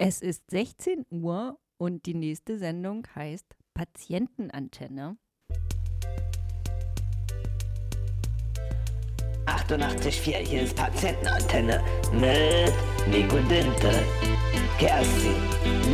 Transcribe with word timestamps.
Es 0.00 0.22
ist 0.22 0.48
16 0.52 1.06
Uhr 1.10 1.58
und 1.76 2.06
die 2.06 2.14
nächste 2.14 2.56
Sendung 2.56 3.04
heißt 3.16 3.56
Patientenantenne. 3.74 5.16
88,4, 9.46 10.36
hier 10.36 10.62
ist 10.62 10.76
Patientenantenne 10.76 11.82
mit 12.12 12.72
Nico 13.10 13.38
Dinte, 13.50 14.04
Kerstin, 14.78 15.34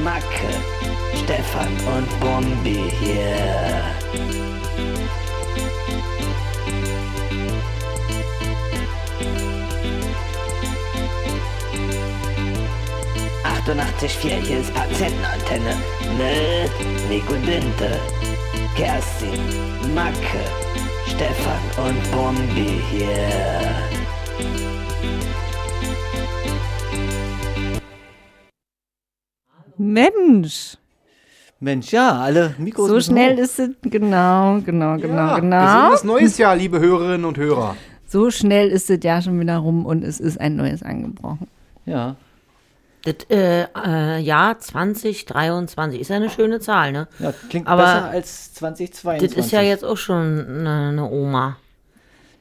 Macke, 0.03 0.53
Stefan 1.25 1.73
und 1.97 2.21
Bombi 2.21 2.91
hier. 3.01 4.64
88,4, 13.67 14.29
hier 14.43 14.61
ist 14.61 14.75
Patientenantenne 14.75 15.75
mit 16.19 17.09
Nico 17.09 17.33
Dinte, 17.33 17.99
Kerstin, 18.77 19.41
Macke, 19.95 20.45
Stefan 21.07 21.87
und 21.87 22.11
Bombi 22.13 22.79
hier. 22.91 23.31
Mensch, 29.79 30.77
Mensch, 31.59 31.91
ja, 31.91 32.21
alle 32.21 32.55
Mikros. 32.59 32.89
so 32.89 33.01
schnell 33.01 33.37
hoch. 33.37 33.43
ist 33.45 33.59
es. 33.59 33.71
Genau, 33.81 34.61
genau, 34.61 34.99
genau, 34.99 35.17
Ja, 35.17 35.39
genau. 35.39 35.65
Gesundes 35.91 36.05
neues 36.05 36.37
Jahr, 36.37 36.55
liebe 36.55 36.81
Hörerinnen 36.81 37.25
und 37.25 37.39
Hörer. 37.39 37.77
So 38.07 38.31
schnell 38.31 38.69
ist 38.69 38.91
es 38.91 39.03
ja 39.03 39.23
schon 39.23 39.41
wieder 39.41 39.57
rum 39.57 39.87
und 39.87 40.05
es 40.05 40.21
ist 40.21 40.39
ein 40.39 40.55
neues 40.57 40.83
angebrochen. 40.83 41.49
Ja, 41.87 42.17
Das 43.05 43.17
äh, 43.29 43.67
äh, 43.87 44.19
Jahr 44.19 44.59
2023 44.59 46.01
ist 46.01 46.09
ja 46.09 46.17
eine 46.17 46.31
schöne 46.31 46.59
Zahl, 46.61 46.93
ne? 46.93 47.07
ja, 47.19 47.35
klingt 47.51 47.67
Aber 47.67 47.83
besser 47.83 48.05
als 48.05 48.55
2022. 48.55 49.29
Das 49.29 49.45
ist 49.47 49.53
ja 49.53 49.61
jetzt 49.61 49.85
auch 49.85 49.99
schon 49.99 50.47
eine, 50.49 50.89
eine 50.89 51.11
Oma. 51.11 51.57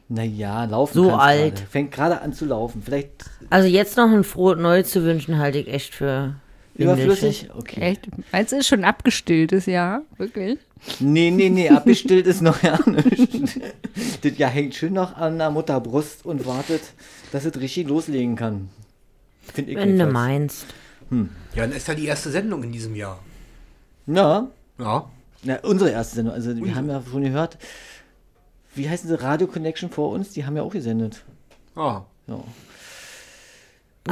Naja, 0.07 0.65
laufen 0.65 0.93
So 0.93 1.11
alt. 1.11 1.55
Gerade. 1.55 1.67
Fängt 1.69 1.91
gerade 1.91 2.21
an 2.21 2.33
zu 2.33 2.45
laufen. 2.45 2.81
Vielleicht 2.83 3.25
Also 3.49 3.67
jetzt 3.67 3.97
noch 3.97 4.09
ein 4.09 4.23
frohes 4.23 4.59
Neues 4.59 4.89
zu 4.91 5.03
wünschen, 5.03 5.38
halte 5.38 5.59
ich 5.59 5.67
echt 5.67 5.95
für 5.95 6.35
überflüssig? 6.75 7.49
Okay. 7.57 7.81
Echt? 7.81 8.07
Meinst 8.31 8.51
du, 8.51 8.57
ist 8.57 8.67
schon 8.67 8.83
abgestilltes 8.83 9.66
Jahr? 9.66 10.01
Wirklich? 10.17 10.59
Nee, 10.99 11.31
nee, 11.31 11.49
nee, 11.49 11.69
abgestillt 11.71 12.27
ist 12.27 12.41
noch 12.41 12.61
ja 12.63 12.79
nicht. 12.85 13.59
Das 14.21 14.38
ja 14.38 14.47
hängt 14.47 14.75
schön 14.75 14.93
noch 14.93 15.16
an 15.17 15.38
der 15.38 15.49
Mutterbrust 15.49 16.25
und 16.25 16.45
wartet, 16.45 16.81
dass 17.31 17.45
es 17.45 17.59
richtig 17.59 17.88
loslegen 17.88 18.35
kann. 18.35 18.69
Find 19.53 19.69
ich 19.69 19.75
Wenn 19.75 19.97
du 19.99 20.05
meinst. 20.08 20.66
Ja, 21.11 21.17
dann 21.55 21.72
ist 21.73 21.88
ja 21.88 21.94
die 21.94 22.05
erste 22.08 22.30
Sendung 22.31 22.63
in 22.63 22.72
diesem 22.72 22.95
Jahr. 22.95 23.19
Ja, 24.08 24.47
Ja. 24.80 25.09
na, 25.44 25.59
unsere 25.63 25.91
erste 25.91 26.16
Sendung. 26.16 26.33
Also 26.33 26.55
wir 26.55 26.73
haben 26.75 26.89
ja 26.89 27.02
schon 27.09 27.22
gehört, 27.23 27.58
wie 28.75 28.89
heißen 28.89 29.08
sie, 29.08 29.22
Radio 29.22 29.45
Connection 29.47 29.89
vor 29.91 30.09
uns, 30.11 30.31
die 30.31 30.45
haben 30.45 30.55
ja 30.58 30.63
auch 30.63 30.72
gesendet. 30.73 31.23
Ah. 31.75 32.02
Ja. 32.27 32.39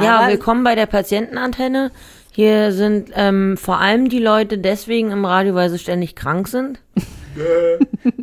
Ja, 0.00 0.18
Aber- 0.20 0.28
willkommen 0.28 0.62
bei 0.64 0.74
der 0.74 0.86
Patientenantenne. 0.86 1.90
Hier 2.30 2.72
sind 2.72 3.10
ähm, 3.14 3.56
vor 3.58 3.78
allem 3.78 4.08
die 4.08 4.18
Leute 4.20 4.56
deswegen 4.58 5.10
im 5.10 5.24
Radio, 5.24 5.54
weil 5.54 5.68
sie 5.70 5.78
ständig 5.78 6.14
krank 6.16 6.48
sind. 6.48 6.80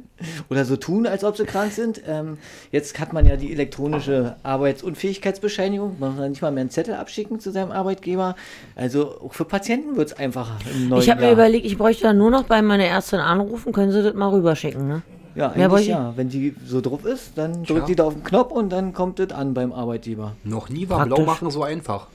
Oder 0.50 0.66
so 0.66 0.76
tun, 0.76 1.08
als 1.08 1.24
ob 1.24 1.38
sie 1.38 1.46
krank 1.46 1.72
sind. 1.72 2.02
Ähm, 2.08 2.38
jetzt 2.72 3.00
hat 3.00 3.14
man 3.14 3.26
ja 3.26 3.36
die 3.38 3.52
elektronische 3.54 4.36
Arbeitsunfähigkeitsbescheinigung. 4.44 5.98
Man 6.00 6.12
muss 6.12 6.20
ja 6.22 6.30
nicht 6.30 6.42
mal 6.42 6.52
mehr 6.52 6.62
einen 6.62 6.70
Zettel 6.70 6.96
abschicken 6.96 7.40
zu 7.40 7.52
seinem 7.52 7.72
Arbeitgeber. 7.72 8.36
Also 8.76 9.22
auch 9.22 9.34
für 9.34 9.46
Patienten 9.46 9.96
wird 9.96 10.10
es 10.12 10.18
einfacher 10.18 10.58
im 10.74 10.90
neuen 10.90 11.02
Ich 11.02 11.10
habe 11.10 11.22
mir 11.22 11.32
überlegt, 11.32 11.66
ich 11.66 11.78
bräuchte 11.78 12.04
dann 12.04 12.18
nur 12.18 12.32
noch 12.32 12.44
bei 12.44 12.62
meiner 12.62 12.86
Ärztin 12.86 13.20
anrufen, 13.20 13.72
können 13.74 13.92
sie 13.92 14.04
das 14.04 14.14
mal 14.14 14.30
rüberschicken, 14.30 14.88
ne? 14.88 15.02
Ja, 15.36 15.52
eigentlich 15.52 15.82
ich- 15.84 15.88
ja. 15.88 16.14
Wenn 16.18 16.28
die 16.30 16.56
so 16.66 16.82
drauf 16.82 17.06
ist, 17.06 17.38
dann 17.38 17.64
drückt 17.64 17.82
Ja. 17.82 17.86
die 17.86 17.96
da 17.96 18.04
auf 18.06 18.14
den 18.14 18.24
Knopf 18.24 18.52
und 18.52 18.70
dann 18.72 18.94
kommt 18.94 19.20
das 19.20 19.32
an 19.32 19.54
beim 19.54 19.72
Arbeitgeber. 19.72 20.36
Noch 20.44 20.70
nie 20.70 20.90
war 20.90 20.98
Praktisch. 20.98 21.16
Blau 21.16 21.26
machen 21.26 21.52
so 21.52 21.64
einfach. 21.64 22.08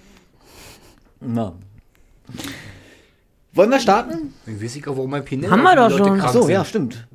Na. 1.21 1.53
Wollen 3.53 3.71
wir 3.71 3.79
starten? 3.81 4.34
Ich 4.47 4.62
weiß 4.62 4.75
nicht, 4.75 4.87
warum 4.87 5.11
mein 5.11 5.25
Pinell 5.25 5.49
Haben 5.50 5.62
wir 5.62 5.77
doch 5.77 5.97
schon. 5.97 6.21
Ach 6.21 6.33
so, 6.33 6.49
ja, 6.49 6.65
stimmt. 6.65 7.06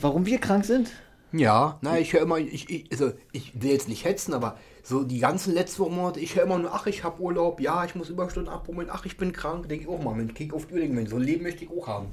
Warum 0.00 0.26
wir 0.26 0.38
krank 0.38 0.64
sind? 0.64 0.90
Ja, 1.32 1.78
na, 1.80 1.98
ich 1.98 2.12
höre 2.12 2.20
immer, 2.20 2.38
ich, 2.38 2.68
ich, 2.68 2.92
also, 2.92 3.12
ich 3.32 3.52
will 3.60 3.70
jetzt 3.70 3.88
nicht 3.88 4.04
hetzen, 4.04 4.34
aber 4.34 4.58
so 4.82 5.02
die 5.02 5.18
ganzen 5.18 5.54
letzten 5.54 5.82
Monate, 5.94 6.20
ich 6.20 6.36
höre 6.36 6.44
immer 6.44 6.58
nur, 6.58 6.74
ach, 6.74 6.86
ich 6.86 7.04
habe 7.04 7.22
Urlaub, 7.22 7.60
ja, 7.60 7.84
ich 7.84 7.94
muss 7.94 8.10
Überstunden 8.10 8.52
abbummeln, 8.52 8.88
ach, 8.90 9.06
ich 9.06 9.16
bin 9.16 9.32
krank, 9.32 9.68
denke 9.68 9.84
ich 9.84 9.90
auch 9.90 10.02
mal, 10.02 10.14
Mensch, 10.14 10.34
kick 10.34 10.52
auf 10.52 10.66
die 10.66 10.74
Uhr, 10.74 11.06
so 11.06 11.16
ein 11.16 11.22
Leben 11.22 11.42
möchte 11.42 11.64
ich 11.64 11.70
auch 11.70 11.86
haben. 11.86 12.08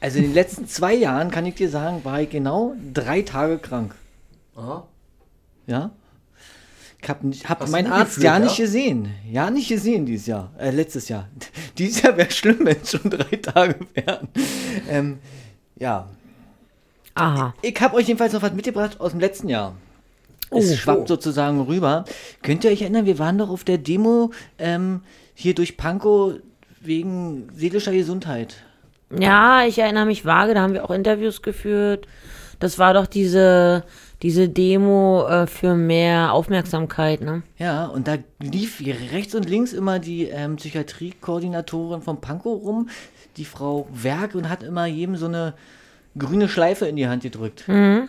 Also 0.00 0.18
in 0.18 0.24
den 0.24 0.34
letzten 0.34 0.66
zwei 0.66 0.94
Jahren, 0.94 1.30
kann 1.30 1.46
ich 1.46 1.54
dir 1.54 1.68
sagen, 1.68 2.04
war 2.04 2.20
ich 2.22 2.30
genau 2.30 2.74
drei 2.92 3.22
Tage 3.22 3.58
krank. 3.58 3.94
Aha. 4.56 4.86
Ja? 5.66 5.92
Ich 7.00 7.08
habe 7.08 7.30
hab 7.48 7.68
meinen 7.68 7.92
Arzt 7.92 8.14
gefühlt, 8.14 8.24
ja 8.24 8.34
ja? 8.34 8.38
nicht 8.38 8.56
gesehen. 8.56 9.08
Ja, 9.30 9.50
nicht 9.50 9.68
gesehen 9.68 10.06
dieses 10.06 10.26
Jahr. 10.26 10.52
Äh, 10.58 10.70
letztes 10.70 11.08
Jahr. 11.08 11.28
Dieses 11.78 12.02
Jahr 12.02 12.16
wäre 12.16 12.30
schlimm, 12.30 12.58
wenn 12.60 12.76
es 12.80 12.90
schon 12.90 13.10
drei 13.10 13.36
Tage 13.36 13.76
wären. 13.94 14.28
Ähm, 14.88 15.18
ja. 15.76 16.08
Aha. 17.14 17.54
Ich 17.62 17.80
habe 17.80 17.96
euch 17.96 18.08
jedenfalls 18.08 18.32
noch 18.32 18.42
was 18.42 18.52
mitgebracht 18.52 19.00
aus 19.00 19.10
dem 19.10 19.20
letzten 19.20 19.48
Jahr. 19.48 19.74
Oh, 20.50 20.58
es 20.58 20.76
schwappt 20.78 21.02
oh. 21.02 21.06
sozusagen 21.06 21.60
rüber. 21.62 22.04
Könnt 22.42 22.64
ihr 22.64 22.70
euch 22.70 22.82
erinnern, 22.82 23.06
wir 23.06 23.18
waren 23.18 23.38
doch 23.38 23.50
auf 23.50 23.64
der 23.64 23.78
Demo 23.78 24.30
ähm, 24.58 25.00
hier 25.34 25.54
durch 25.54 25.76
Pankow 25.76 26.34
wegen 26.80 27.48
seelischer 27.54 27.92
Gesundheit. 27.92 28.56
Ja, 29.18 29.64
ich 29.66 29.78
erinnere 29.78 30.06
mich 30.06 30.24
vage, 30.24 30.54
da 30.54 30.62
haben 30.62 30.72
wir 30.72 30.84
auch 30.84 30.90
Interviews 30.90 31.42
geführt. 31.42 32.06
Das 32.60 32.78
war 32.78 32.94
doch 32.94 33.06
diese, 33.06 33.84
diese 34.22 34.48
Demo 34.48 35.26
äh, 35.26 35.46
für 35.46 35.74
mehr 35.74 36.32
Aufmerksamkeit, 36.32 37.20
ne? 37.20 37.42
Ja, 37.58 37.86
und 37.86 38.08
da 38.08 38.18
lief 38.40 38.78
hier 38.78 38.96
rechts 39.12 39.34
und 39.34 39.48
links 39.48 39.72
immer 39.72 39.98
die 39.98 40.24
ähm, 40.24 40.56
Psychiatriekoordinatorin 40.56 42.02
von 42.02 42.20
Pankow 42.20 42.62
rum, 42.62 42.88
die 43.36 43.44
Frau 43.44 43.88
Werk, 43.92 44.34
und 44.34 44.48
hat 44.48 44.62
immer 44.62 44.86
jedem 44.86 45.16
so 45.16 45.26
eine 45.26 45.54
grüne 46.18 46.48
Schleife 46.48 46.86
in 46.86 46.96
die 46.96 47.06
Hand 47.06 47.22
gedrückt. 47.22 47.64
Dann 47.66 48.08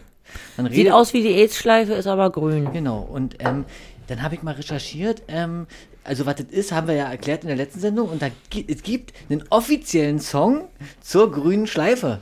Sieht 0.71 0.91
aus 0.91 1.13
wie 1.13 1.21
die 1.21 1.33
AIDS-Schleife, 1.33 1.93
ist 1.93 2.07
aber 2.07 2.31
grün. 2.31 2.71
Genau, 2.71 2.99
und 2.99 3.35
ähm, 3.39 3.65
dann 4.07 4.21
habe 4.23 4.35
ich 4.35 4.43
mal 4.43 4.53
recherchiert, 4.53 5.21
ähm, 5.27 5.67
also 6.03 6.25
was 6.25 6.35
das 6.35 6.47
ist, 6.47 6.71
haben 6.71 6.87
wir 6.87 6.95
ja 6.95 7.09
erklärt 7.09 7.43
in 7.43 7.47
der 7.47 7.57
letzten 7.57 7.79
Sendung, 7.79 8.09
und 8.09 8.21
da 8.21 8.27
es 8.67 8.83
gibt 8.83 9.13
einen 9.29 9.43
offiziellen 9.49 10.19
Song 10.19 10.67
zur 11.01 11.31
grünen 11.31 11.67
Schleife. 11.67 12.19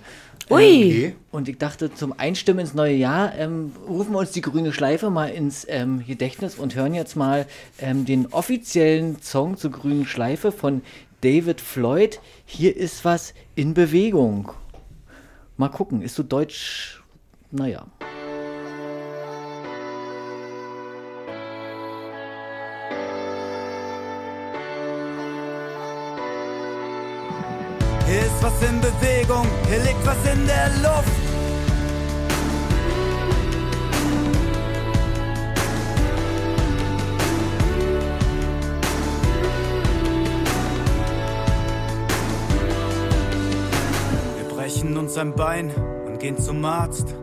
Ui! 0.50 0.58
Okay. 0.58 1.16
Und 1.32 1.48
ich 1.48 1.58
dachte, 1.58 1.94
zum 1.94 2.14
Einstimmen 2.18 2.60
ins 2.60 2.74
neue 2.74 2.94
Jahr 2.94 3.34
ähm, 3.36 3.72
rufen 3.88 4.12
wir 4.12 4.20
uns 4.20 4.32
die 4.32 4.42
grüne 4.42 4.74
Schleife 4.74 5.10
mal 5.10 5.30
ins 5.30 5.66
ähm, 5.70 6.04
Gedächtnis 6.06 6.56
und 6.56 6.76
hören 6.76 6.94
jetzt 6.94 7.16
mal 7.16 7.46
ähm, 7.80 8.06
den 8.06 8.28
offiziellen 8.28 9.22
Song 9.22 9.56
zur 9.56 9.72
grünen 9.72 10.06
Schleife 10.06 10.52
von 10.52 10.82
David 11.22 11.62
Floyd. 11.62 12.20
Hier 12.46 12.76
ist 12.76 13.06
was 13.06 13.34
in 13.56 13.74
Bewegung. 13.74 14.52
Mal 15.62 15.70
gucken, 15.70 16.02
ist 16.02 16.16
so 16.16 16.24
deutsch, 16.24 17.04
naja. 17.52 17.86
Hier 28.08 28.22
ist 28.22 28.42
was 28.42 28.60
in 28.64 28.82
Bewegung, 28.82 29.46
hier 29.70 29.84
liegt 29.84 30.04
was 30.04 30.34
in 30.34 30.48
der 30.48 30.70
Luft. 30.82 31.31
Brechen 44.82 44.98
uns 44.98 45.16
ein 45.16 45.36
Bein 45.36 45.70
und 46.08 46.20
gehen 46.20 46.38
zum 46.40 46.66
Arzt. 46.66 47.14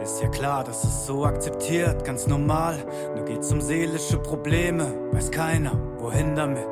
Ist 0.00 0.22
ja 0.22 0.28
klar, 0.28 0.62
das 0.62 0.84
ist 0.84 1.06
so 1.06 1.24
akzeptiert, 1.24 2.04
ganz 2.04 2.28
normal. 2.28 2.76
Nur 3.16 3.24
geht's 3.24 3.50
um 3.50 3.60
seelische 3.60 4.18
Probleme, 4.18 4.86
weiß 5.10 5.32
keiner, 5.32 5.72
wohin 5.98 6.36
damit. 6.36 6.66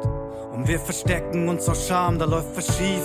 Und 0.53 0.69
wir 0.69 0.79
verstecken 0.79 1.49
uns 1.49 1.69
aus 1.69 1.88
Scham, 1.88 2.19
da 2.19 2.27
läuft 2.27 2.56
was 2.56 2.67
schief. 2.67 3.03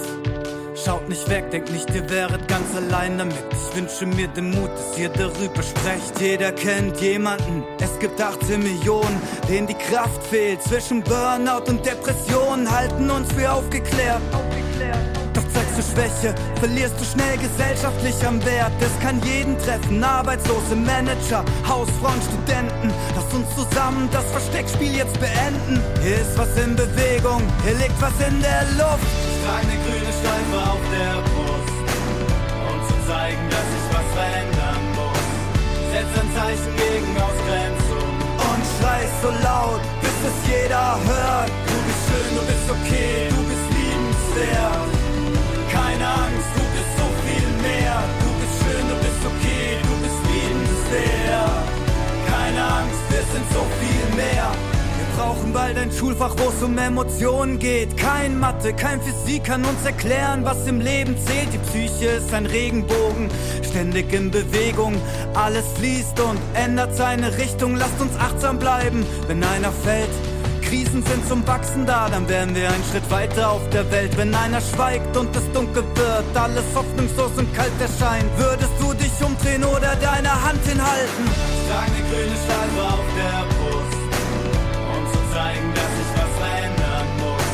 Schaut 0.76 1.10
nicht 1.10 1.28
weg, 1.28 1.50
denkt 1.50 1.72
nicht, 1.72 1.90
ihr 1.96 2.08
wäret 2.12 2.48
ganz 2.48 2.76
allein 2.76 3.18
damit. 3.18 3.36
Ich 3.52 3.76
wünsche 3.76 4.06
mir 4.06 4.28
den 4.28 4.52
Mut, 4.52 4.70
dass 4.76 4.98
ihr 5.00 5.10
darüber 5.10 5.64
sprecht. 5.64 6.20
Jeder 6.20 6.52
kennt 6.52 7.02
jemanden, 7.02 7.64
es 7.80 7.98
gibt 7.98 8.22
18 8.22 8.62
Millionen, 8.62 9.20
denen 9.50 9.66
die 9.66 9.74
Kraft 9.74 10.22
fehlt. 10.24 10.62
Zwischen 10.62 11.02
Burnout 11.02 11.70
und 11.70 11.84
Depression 11.84 12.70
halten 12.70 13.10
uns 13.10 13.32
für 13.34 13.52
aufgeklärt. 13.52 14.22
Doch 14.32 14.65
zu 15.76 15.82
Schwäche, 15.82 16.34
verlierst 16.60 16.96
du 17.00 17.04
schnell 17.04 17.38
gesellschaftlich 17.38 18.16
am 18.26 18.44
Wert. 18.46 18.72
Es 18.80 18.96
kann 19.04 19.22
jeden 19.24 19.58
treffen, 19.60 20.02
Arbeitslose, 20.04 20.76
Manager, 20.76 21.44
Hausfrauen, 21.68 22.22
Studenten. 22.24 22.94
Lass 23.16 23.28
uns 23.34 23.48
zusammen 23.56 24.08
das 24.12 24.24
Versteckspiel 24.32 24.96
jetzt 24.96 25.20
beenden. 25.20 25.84
Hier 26.02 26.16
ist 26.16 26.38
was 26.38 26.56
in 26.56 26.76
Bewegung, 26.76 27.44
hier 27.64 27.76
liegt 27.76 28.00
was 28.00 28.16
in 28.24 28.40
der 28.40 28.64
Luft. 28.80 29.04
Ich 29.04 29.44
trage 29.44 29.68
eine 29.68 29.78
grüne 29.84 30.12
Schleife 30.16 30.58
auf 30.64 30.84
der 30.96 31.16
Brust, 31.28 31.76
um 32.56 32.78
zu 32.88 32.96
zeigen, 33.08 33.44
dass 33.52 33.68
ich 33.76 33.86
was 33.92 34.08
verändern 34.16 34.84
muss. 34.96 35.28
Setz 35.92 36.12
ein 36.24 36.30
Zeichen 36.40 36.72
gegen 36.80 37.12
Ausgrenzung 37.20 38.12
und 38.48 38.62
schrei 38.80 39.04
so 39.20 39.30
laut, 39.44 39.84
bis 40.00 40.18
es 40.24 40.38
jeder 40.48 40.96
hört. 41.04 41.52
Du 41.68 41.76
bist 41.84 42.02
schön, 42.08 42.32
du 42.32 42.42
bist 42.48 42.68
okay, 42.72 43.28
du 43.28 43.42
bist 43.44 43.68
liebenswert. 43.76 44.95
Wir 53.26 53.40
sind 53.40 53.52
so 53.52 53.66
viel 53.80 54.16
mehr. 54.16 54.52
Wir 54.98 55.18
brauchen 55.18 55.54
bald 55.54 55.78
ein 55.78 55.92
Schulfach, 55.92 56.36
wo 56.38 56.50
es 56.50 56.62
um 56.64 56.78
Emotionen 56.78 57.60
geht. 57.60 57.96
Kein 57.98 58.40
Mathe, 58.40 58.74
kein 58.74 59.02
Physik 59.02 59.46
kann 59.46 59.64
uns 59.64 59.86
erklären, 59.86 60.44
was 60.44 60.68
im 60.68 60.80
Leben 60.80 61.16
zählt. 61.26 61.54
Die 61.54 61.58
Psyche 61.58 62.08
ist 62.08 62.34
ein 62.34 62.46
Regenbogen, 62.46 63.30
ständig 63.64 64.12
in 64.14 64.32
Bewegung. 64.32 64.96
Alles 65.34 65.66
fließt 65.78 66.20
und 66.20 66.40
ändert 66.54 66.96
seine 66.96 67.38
Richtung. 67.38 67.76
Lasst 67.76 68.00
uns 68.00 68.16
achtsam 68.20 68.60
bleiben, 68.60 69.06
wenn 69.28 69.44
einer 69.44 69.72
fällt. 69.72 70.10
Krisen 70.66 71.04
sind 71.06 71.28
zum 71.28 71.46
Wachsen 71.48 71.86
da, 71.86 72.10
dann 72.10 72.28
wären 72.28 72.56
wir 72.56 72.68
einen 72.68 72.84
Schritt 72.90 73.10
weiter 73.12 73.52
auf 73.52 73.70
der 73.70 73.90
Welt. 73.92 74.18
Wenn 74.18 74.34
einer 74.34 74.60
schweigt 74.62 75.16
und 75.16 75.36
es 75.36 75.46
dunkel 75.54 75.84
wird, 75.94 76.36
alles 76.36 76.66
hoffnungslos 76.74 77.32
und 77.38 77.54
kalt 77.54 77.80
erscheint, 77.80 78.26
würdest 78.38 78.74
du 78.80 78.94
dich 78.94 79.14
umdrehen 79.22 79.64
oder 79.64 79.96
deine 79.96 80.34
Hand 80.34 80.64
hinhalten? 80.66 81.24
Ich 81.30 81.70
trage 81.70 81.92
eine 81.94 82.02
grüne 82.10 82.38
Schleife 82.44 82.82
auf 82.82 83.08
der 83.14 83.40
Brust, 83.54 84.02
um 84.90 85.02
zu 85.14 85.22
zeigen, 85.34 85.68
dass 85.78 85.92
ich 86.02 86.12
was 86.18 86.34
verändern 86.42 87.08
muss. 87.22 87.50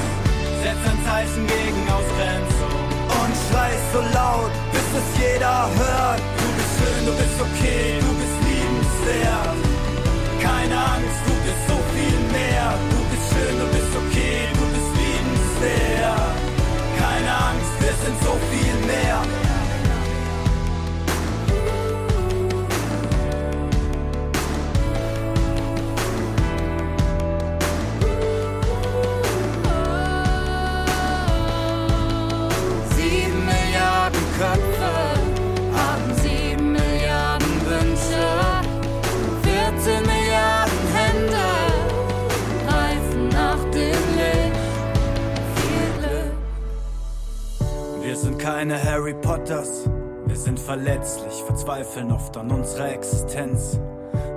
Setz 0.63 0.81
ein 0.87 0.99
Zeichen 1.03 1.43
gegen 1.51 1.81
Ausgrenzung 1.91 2.79
und 3.11 3.33
schrei 3.51 3.71
so 3.91 4.01
laut, 4.15 4.53
bis 4.71 4.87
es 4.99 5.07
jeder 5.19 5.67
hört. 5.67 6.21
Du 6.39 6.47
bist 6.55 6.71
schön, 6.79 7.01
du 7.05 7.13
bist 7.19 7.37
okay, 7.43 7.99
du 7.99 8.11
bist 8.15 8.37
liebenswert. 8.47 9.59
Keine 10.39 10.77
Angst, 10.95 11.21
du 11.27 11.33
bist 11.43 11.61
so 11.67 11.77
viel 11.91 12.17
mehr. 12.31 12.80
Angst, 18.03 18.23
wir 18.23 18.60
Keine 48.61 48.83
Harry 48.83 49.15
Potters, 49.15 49.89
wir 50.27 50.35
sind 50.35 50.59
verletzlich, 50.59 51.33
verzweifeln 51.47 52.11
oft 52.11 52.37
an 52.37 52.51
unserer 52.51 52.93
Existenz. 52.93 53.79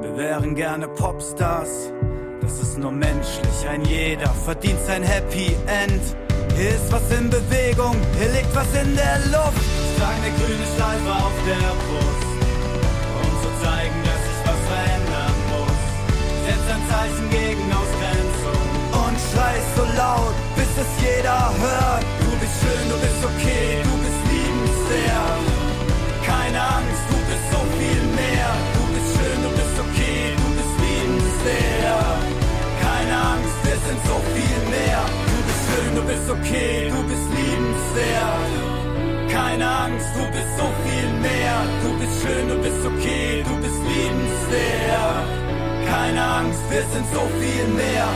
Wir 0.00 0.16
wären 0.16 0.54
gerne 0.54 0.88
Popstars, 0.88 1.92
das 2.40 2.58
ist 2.58 2.78
nur 2.78 2.90
menschlich, 2.90 3.68
ein 3.68 3.84
jeder 3.84 4.30
verdient 4.30 4.80
sein 4.86 5.02
Happy 5.02 5.54
End. 5.66 6.00
Hier 6.56 6.70
ist 6.70 6.90
was 6.90 7.02
in 7.10 7.28
Bewegung, 7.28 7.96
hier 8.18 8.32
liegt 8.32 8.48
was 8.56 8.64
in 8.72 8.96
der 8.96 9.18
Luft. 9.28 9.60
Ich 9.60 10.00
trage 10.00 10.16
eine 10.16 10.32
grüne 10.40 10.66
Schleife 10.72 11.12
auf 11.20 11.36
der 11.44 11.68
Brust, 11.84 12.24
um 13.20 13.30
zu 13.44 13.50
zeigen, 13.60 13.98
dass 14.08 14.22
ich 14.24 14.40
was 14.48 14.60
verändern 14.72 15.36
muss. 15.52 15.84
Setz 16.48 16.64
ein 16.72 16.84
Zeichen 16.88 17.28
gegen 17.28 17.64
Ausgrenzung 17.76 18.64
und 19.04 19.16
schrei 19.20 19.60
so 19.76 19.84
laut, 20.00 20.32
bis 20.56 20.72
es 20.80 20.90
jeder 21.04 21.52
hört. 21.60 22.04
Du 22.24 22.30
bist 22.40 22.56
schön, 22.64 22.88
du 22.88 22.96
bist 23.04 23.20
okay, 23.22 23.83
Keine 26.54 26.60
Angst, 26.60 27.04
du 27.10 27.16
bist 27.28 27.46
so 27.50 27.60
viel 27.78 28.02
mehr. 28.14 28.50
Du 28.76 28.82
bist 28.94 29.08
schön, 29.16 29.38
du 29.42 29.50
bist 29.58 29.76
okay, 29.84 30.22
du 30.38 30.48
bist 30.54 30.74
liebenswert. 30.82 32.22
Keine 32.80 33.14
Angst, 33.32 33.58
wir 33.66 33.78
sind 33.86 34.00
so 34.06 34.16
viel 34.34 34.60
mehr. 34.70 35.02
Du 35.30 35.38
bist 35.46 35.62
schön, 35.66 35.90
du 35.98 36.02
bist 36.10 36.26
okay, 36.30 36.90
du 36.94 37.00
bist 37.10 37.26
liebenswert. 37.36 38.50
Keine 39.30 39.66
Angst, 39.66 40.10
du 40.14 40.24
bist 40.30 40.52
so 40.58 40.66
viel 40.84 41.10
mehr. 41.26 41.56
Du 41.82 41.90
bist 41.98 42.14
schön, 42.22 42.48
du 42.48 42.56
bist 42.62 42.82
okay, 42.86 43.42
du 43.42 43.54
bist 43.62 43.80
liebenswert. 43.90 45.26
Keine 45.90 46.22
Angst, 46.22 46.62
wir 46.70 46.84
sind 46.92 47.06
so 47.12 47.22
viel 47.40 47.66
mehr. 47.74 48.08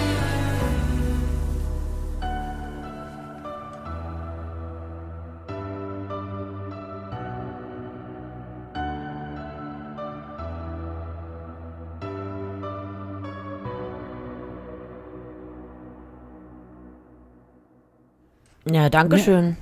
Ja, 18.73 18.91
danke 18.91 19.19
schön. 19.19 19.57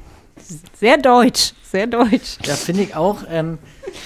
Sehr 0.78 0.98
deutsch, 0.98 1.54
sehr 1.62 1.86
deutsch. 1.86 2.38
Ja, 2.44 2.54
finde 2.54 2.82
ich 2.82 2.94
auch. 2.94 3.18
Ähm, 3.30 3.58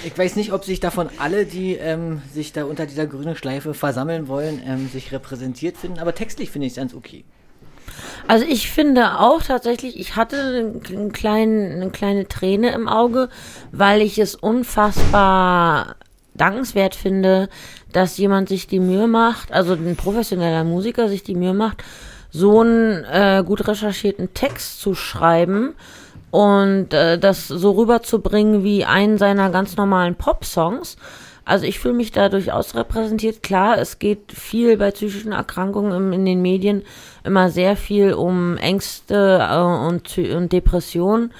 ich 0.04 0.16
weiß 0.16 0.36
nicht, 0.36 0.52
ob 0.52 0.64
sich 0.64 0.80
davon 0.80 1.08
alle, 1.18 1.44
die 1.44 1.74
ähm, 1.74 2.22
sich 2.32 2.52
da 2.52 2.64
unter 2.64 2.86
dieser 2.86 3.06
grünen 3.06 3.34
Schleife 3.34 3.74
versammeln 3.74 4.28
wollen, 4.28 4.62
ähm, 4.64 4.88
sich 4.88 5.12
repräsentiert 5.12 5.76
finden. 5.76 5.98
Aber 5.98 6.14
textlich 6.14 6.50
finde 6.50 6.66
ich 6.66 6.74
es 6.74 6.76
ganz 6.76 6.94
okay. 6.94 7.24
Also 8.28 8.44
ich 8.48 8.70
finde 8.70 9.18
auch 9.18 9.42
tatsächlich, 9.42 9.98
ich 9.98 10.14
hatte 10.16 10.72
einen 10.88 11.12
kleinen, 11.12 11.72
eine 11.72 11.90
kleine 11.90 12.28
Träne 12.28 12.70
im 12.70 12.88
Auge, 12.88 13.28
weil 13.72 14.02
ich 14.02 14.18
es 14.18 14.34
unfassbar 14.36 15.96
dankenswert 16.34 16.94
finde, 16.94 17.48
dass 17.92 18.16
jemand 18.18 18.48
sich 18.48 18.66
die 18.66 18.80
Mühe 18.80 19.08
macht, 19.08 19.52
also 19.52 19.74
ein 19.74 19.96
professioneller 19.96 20.64
Musiker 20.64 21.08
sich 21.08 21.24
die 21.24 21.34
Mühe 21.34 21.54
macht, 21.54 21.82
so 22.30 22.60
einen 22.60 23.04
äh, 23.04 23.42
gut 23.44 23.66
recherchierten 23.66 24.34
Text 24.34 24.80
zu 24.80 24.94
schreiben 24.94 25.74
und 26.30 26.94
äh, 26.94 27.18
das 27.18 27.48
so 27.48 27.72
rüberzubringen 27.72 28.62
wie 28.62 28.84
einen 28.84 29.18
seiner 29.18 29.50
ganz 29.50 29.76
normalen 29.76 30.14
Pop-Songs. 30.14 30.96
Also 31.44 31.64
ich 31.64 31.80
fühle 31.80 31.94
mich 31.94 32.12
da 32.12 32.28
durchaus 32.28 32.76
repräsentiert. 32.76 33.42
Klar, 33.42 33.78
es 33.78 33.98
geht 33.98 34.30
viel 34.32 34.76
bei 34.76 34.92
psychischen 34.92 35.32
Erkrankungen 35.32 35.92
im, 35.92 36.12
in 36.12 36.24
den 36.24 36.42
Medien 36.42 36.82
immer 37.24 37.50
sehr 37.50 37.76
viel 37.76 38.12
um 38.12 38.56
Ängste 38.56 39.48
äh, 39.50 39.56
und, 39.56 40.16
und 40.18 40.52
Depressionen. 40.52 41.32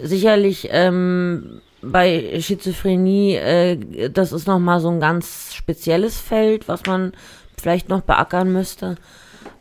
Sicherlich 0.00 0.68
ähm, 0.70 1.60
bei 1.82 2.38
Schizophrenie, 2.40 3.34
äh, 3.34 4.10
das 4.10 4.32
ist 4.32 4.46
nochmal 4.46 4.80
so 4.80 4.90
ein 4.90 5.00
ganz 5.00 5.52
spezielles 5.54 6.20
Feld, 6.20 6.68
was 6.68 6.86
man 6.86 7.12
vielleicht 7.60 7.88
noch 7.88 8.02
beackern 8.02 8.52
müsste. 8.52 8.96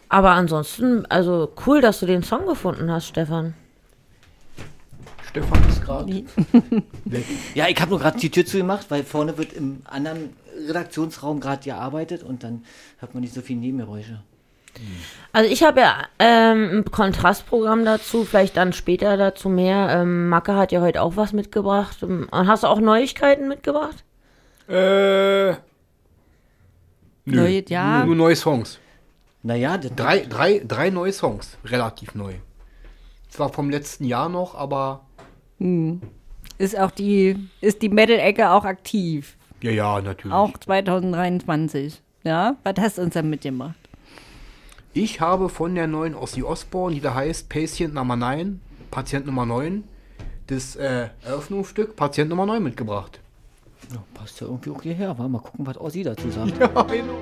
Aber 0.10 0.32
ansonsten, 0.32 1.06
also 1.06 1.52
cool, 1.68 1.82
dass 1.82 2.00
du 2.00 2.06
den 2.08 2.24
Song 2.24 2.46
gefunden 2.48 2.92
hast, 2.92 3.08
Stefan. 3.08 3.54
Stefan 5.30 5.60
ist 5.70 5.84
gerade 5.84 6.12
weg. 7.06 7.26
Ja, 7.54 7.68
ich 7.68 7.80
habe 7.80 7.92
nur 7.92 8.00
gerade 8.00 8.18
die 8.18 8.32
Tür 8.32 8.46
zugemacht, 8.46 8.90
weil 8.90 9.04
vorne 9.04 9.38
wird 9.38 9.54
im 9.54 9.84
anderen 9.86 10.32
Redaktionsraum 10.68 11.40
gerade 11.40 11.64
gearbeitet 11.64 12.24
und 12.24 12.44
dann 12.44 12.64
hört 12.98 13.14
man 13.14 13.22
nicht 13.22 13.34
so 13.36 13.42
viel 13.42 13.58
Nebengeräusche. 13.58 14.22
Also 15.34 15.52
ich 15.52 15.62
habe 15.64 15.82
ja 15.82 15.98
ähm, 16.20 16.80
ein 16.80 16.86
Kontrastprogramm 16.86 17.86
dazu, 17.86 18.24
vielleicht 18.24 18.58
dann 18.58 18.74
später 18.74 19.18
dazu 19.18 19.50
mehr. 19.50 19.90
Ähm, 19.92 20.30
Macke 20.30 20.56
hat 20.56 20.72
ja 20.72 20.82
heute 20.82 21.02
auch 21.02 21.16
was 21.18 21.34
mitgebracht. 21.34 21.98
Ähm, 22.02 22.28
Hast 22.32 22.64
du 22.64 22.68
auch 22.68 22.80
Neuigkeiten 22.80 23.48
mitgebracht? 23.48 24.04
Äh. 24.68 25.52
Nö. 25.52 25.56
Neue- 27.26 27.64
ja. 27.70 27.98
Nur, 28.00 28.08
nur 28.08 28.16
neue 28.16 28.36
Songs. 28.36 28.80
Naja, 29.42 29.78
das 29.78 29.96
Drei, 29.96 30.20
drei, 30.26 30.62
drei 30.68 30.90
neue 30.90 31.14
Songs. 31.14 31.58
Relativ 31.66 32.16
neu. 32.16 32.34
Zwar 33.30 33.50
vom 33.50 33.70
letzten 33.70 34.06
Jahr 34.06 34.30
noch, 34.30 34.56
aber. 34.56 35.06
Ist 36.58 36.78
auch 36.78 36.92
die, 36.92 37.50
ist 37.62 37.82
die 37.82 37.90
Metal-Ecke 37.90 38.50
auch 38.50 38.66
aktiv. 38.66 39.38
Ja, 39.62 39.72
ja, 39.72 40.02
natürlich. 40.02 40.34
Auch 40.34 40.58
2023. 40.58 42.02
Ja, 42.24 42.58
was 42.64 42.74
hast 42.80 42.98
du 42.98 43.02
uns 43.04 43.14
dann 43.14 43.30
mitgemacht? 43.30 43.76
Ich 44.94 45.22
habe 45.22 45.50
von 45.50 45.76
der 45.76 45.88
neuen 45.88 46.16
Ozzy 46.16 46.44
Osbourne, 46.44 46.96
die 46.96 47.02
da 47.02 47.14
heißt 47.14 47.48
Patient 47.48 47.94
Nummer 47.94 48.16
9, 48.16 48.60
Patient 48.90 49.26
Nummer 49.26 49.46
9, 49.46 49.84
das 50.48 50.76
äh, 50.76 51.10
Eröffnungsstück 51.24 51.96
Patient 51.96 52.30
Nummer 52.30 52.46
9 52.46 52.64
mitgebracht. 52.64 53.20
Ja, 53.94 54.04
passt 54.14 54.42
ja 54.42 54.48
irgendwie 54.48 54.72
auch 54.72 54.82
hierher. 54.82 55.18
Wa? 55.18 55.28
Mal 55.28 55.40
gucken, 55.40 55.66
was 55.66 55.78
Ossi 55.78 56.04
dazu 56.04 56.30
sagt. 56.30 56.58
Ja, 56.60 56.84
genau. 56.84 57.14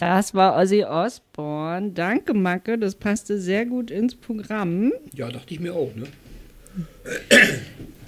Das 0.00 0.34
war 0.34 0.56
Ozzy 0.56 0.82
Osbourne. 0.84 1.90
Danke, 1.90 2.32
Macke. 2.32 2.78
Das 2.78 2.94
passte 2.94 3.38
sehr 3.38 3.66
gut 3.66 3.90
ins 3.90 4.14
Programm. 4.14 4.92
Ja, 5.12 5.28
dachte 5.28 5.52
ich 5.54 5.60
mir 5.60 5.74
auch, 5.74 5.90
ne? 5.94 6.04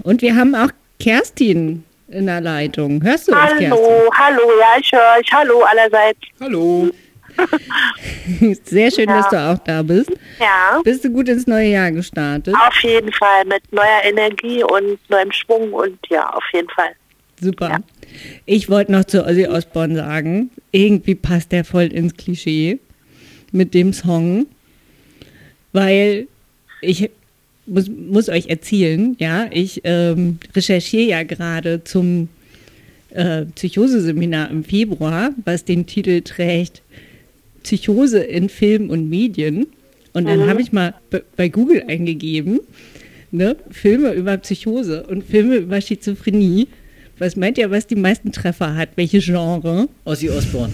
Und 0.02 0.22
wir 0.22 0.35
haben 0.35 0.55
auch 0.55 0.70
Kerstin 0.98 1.85
in 2.09 2.26
der 2.26 2.40
Leitung. 2.40 3.02
Hörst 3.02 3.28
du 3.28 3.33
uns, 3.33 3.40
Kerstin? 3.42 3.70
Hallo, 3.72 4.11
hallo, 4.16 4.42
ja, 4.59 4.81
ich 4.81 4.90
höre 4.90 5.18
euch. 5.20 5.31
Hallo 5.33 5.62
allerseits. 5.62 6.18
Hallo. 6.40 6.88
Sehr 8.64 8.90
schön, 8.90 9.09
Ja. 9.09 9.16
dass 9.22 9.28
du 9.31 9.37
auch 9.37 9.59
da 9.64 9.83
bist. 9.83 10.11
Ja, 10.38 10.81
Bist 10.85 11.05
du 11.05 11.11
gut 11.11 11.28
ins 11.28 11.46
neue 11.46 11.68
Jahr 11.68 11.90
gestartet? 11.90 12.55
auf 12.55 12.78
jeden 12.83 13.12
Fall 13.12 13.44
mit 13.46 13.70
neuer 13.72 14.02
Energie 14.05 14.62
und 14.64 14.98
neuem 15.11 15.33
Schwung 15.33 15.72
und 15.72 15.98
ja, 16.09 16.28
auf 16.31 16.44
jeden 16.52 16.68
Fall. 16.70 16.92
Super. 17.40 17.81
Ich 18.46 18.68
wollte 18.68 18.92
noch 18.92 19.05
zu 19.05 19.25
Ozzy 19.27 19.46
Osbourne 19.46 19.96
sagen, 19.96 20.51
irgendwie 20.70 21.14
passt 21.14 21.53
der 21.53 21.64
voll 21.64 21.87
ins 21.87 22.16
Klischee 22.16 22.79
mit 23.53 23.75
dem 23.75 23.92
Song, 23.92 24.46
weil 25.72 26.27
ich 26.81 27.11
muss, 27.66 27.88
muss 27.88 28.29
euch 28.29 28.48
erzählen, 28.48 29.16
ja, 29.18 29.48
ich 29.51 29.83
ähm, 29.85 30.38
recherchiere 30.55 31.09
ja 31.09 31.22
gerade 31.22 31.85
zum 31.85 32.29
äh, 33.11 33.44
Psychoseseminar 33.55 34.51
im 34.51 34.64
Februar, 34.64 35.31
was 35.44 35.64
den 35.64 35.87
Titel 35.87 36.22
trägt 36.22 36.83
Psychose 37.62 38.18
in 38.18 38.48
Film 38.48 38.90
und 38.90 39.09
Medien. 39.09 39.66
Und 40.12 40.27
dann 40.27 40.46
habe 40.46 40.61
ich 40.61 40.72
mal 40.72 40.94
bei 41.37 41.48
Google 41.48 41.85
eingegeben, 41.87 42.61
ne, 43.31 43.57
Filme 43.70 44.12
über 44.12 44.37
Psychose 44.37 45.05
und 45.05 45.25
Filme 45.25 45.57
über 45.57 45.81
Schizophrenie. 45.81 46.68
Was 47.23 47.37
meint 47.37 47.57
ihr, 47.57 47.71
was 47.71 47.87
die 47.87 47.95
meisten 47.95 48.33
Treffer 48.33 48.75
hat? 48.75 48.89
Welche 48.97 49.21
Genre? 49.21 49.89
Ozzy 50.05 50.29
Osbourne. 50.29 50.73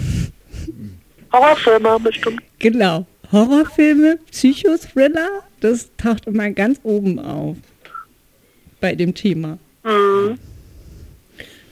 Horrorfilme 1.30 2.00
bestimmt. 2.02 2.40
Genau. 2.58 3.06
Horrorfilme, 3.30 4.18
Psychothriller, 4.30 5.42
das 5.60 5.90
taucht 5.98 6.26
immer 6.26 6.48
ganz 6.52 6.80
oben 6.84 7.18
auf 7.18 7.58
bei 8.80 8.94
dem 8.94 9.14
Thema. 9.14 9.58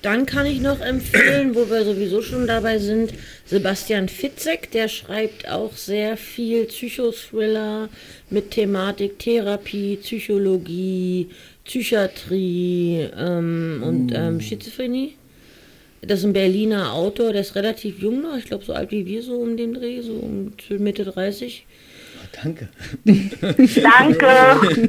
Dann 0.02 0.26
kann 0.26 0.44
ich 0.44 0.60
noch 0.60 0.82
empfehlen, 0.82 1.54
wo 1.54 1.70
wir 1.70 1.82
sowieso 1.82 2.20
schon 2.20 2.46
dabei 2.46 2.78
sind, 2.78 3.14
Sebastian 3.46 4.10
Fitzek, 4.10 4.70
der 4.72 4.88
schreibt 4.88 5.48
auch 5.48 5.72
sehr 5.72 6.18
viel 6.18 6.66
Psychothriller 6.66 7.88
mit 8.28 8.50
Thematik 8.50 9.18
Therapie, 9.18 9.96
Psychologie, 9.96 11.30
Psychiatrie 11.66 13.08
ähm, 13.16 13.82
und 13.84 14.12
ähm, 14.14 14.40
Schizophrenie. 14.40 15.14
Das 16.02 16.20
ist 16.20 16.24
ein 16.24 16.32
Berliner 16.32 16.92
Autor, 16.92 17.32
der 17.32 17.40
ist 17.40 17.56
relativ 17.56 18.00
jung 18.00 18.22
noch, 18.22 18.36
ich 18.36 18.44
glaube 18.44 18.64
so 18.64 18.72
alt 18.72 18.92
wie 18.92 19.06
wir, 19.06 19.22
so 19.22 19.34
um 19.34 19.56
den 19.56 19.74
Dreh, 19.74 20.00
so 20.02 20.12
um 20.12 20.52
Mitte 20.78 21.04
30. 21.04 21.66
Danke. 22.42 22.68
Danke. 23.04 24.88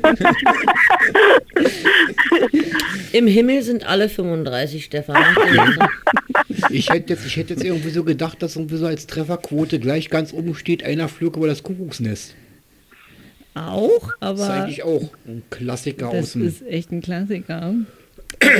Im 3.13 3.27
Himmel 3.27 3.63
sind 3.63 3.87
alle 3.87 4.09
35, 4.09 4.85
Stefan. 4.85 5.23
Ich 6.69 6.89
hätte 6.89 7.13
jetzt, 7.13 7.25
ich 7.25 7.37
hätte 7.37 7.53
jetzt 7.53 7.63
irgendwie 7.63 7.89
so 7.89 8.03
gedacht, 8.03 8.41
dass 8.41 8.55
irgendwie 8.55 8.77
so 8.77 8.85
als 8.85 9.05
Trefferquote 9.07 9.79
gleich 9.79 10.09
ganz 10.09 10.33
oben 10.33 10.55
steht, 10.55 10.83
einer 10.83 11.07
flog 11.07 11.37
über 11.37 11.47
das 11.47 11.61
Kuckucksnest. 11.63 12.35
Auch, 13.65 14.13
Das 14.19 14.39
ist 14.39 14.45
aber 14.45 14.53
eigentlich 14.53 14.83
auch 14.83 15.09
ein 15.27 15.43
Klassiker 15.49 16.09
aus 16.09 16.15
das 16.15 16.33
dem. 16.33 16.47
ist 16.47 16.65
echt 16.67 16.91
ein 16.91 17.01
Klassiker. 17.01 17.73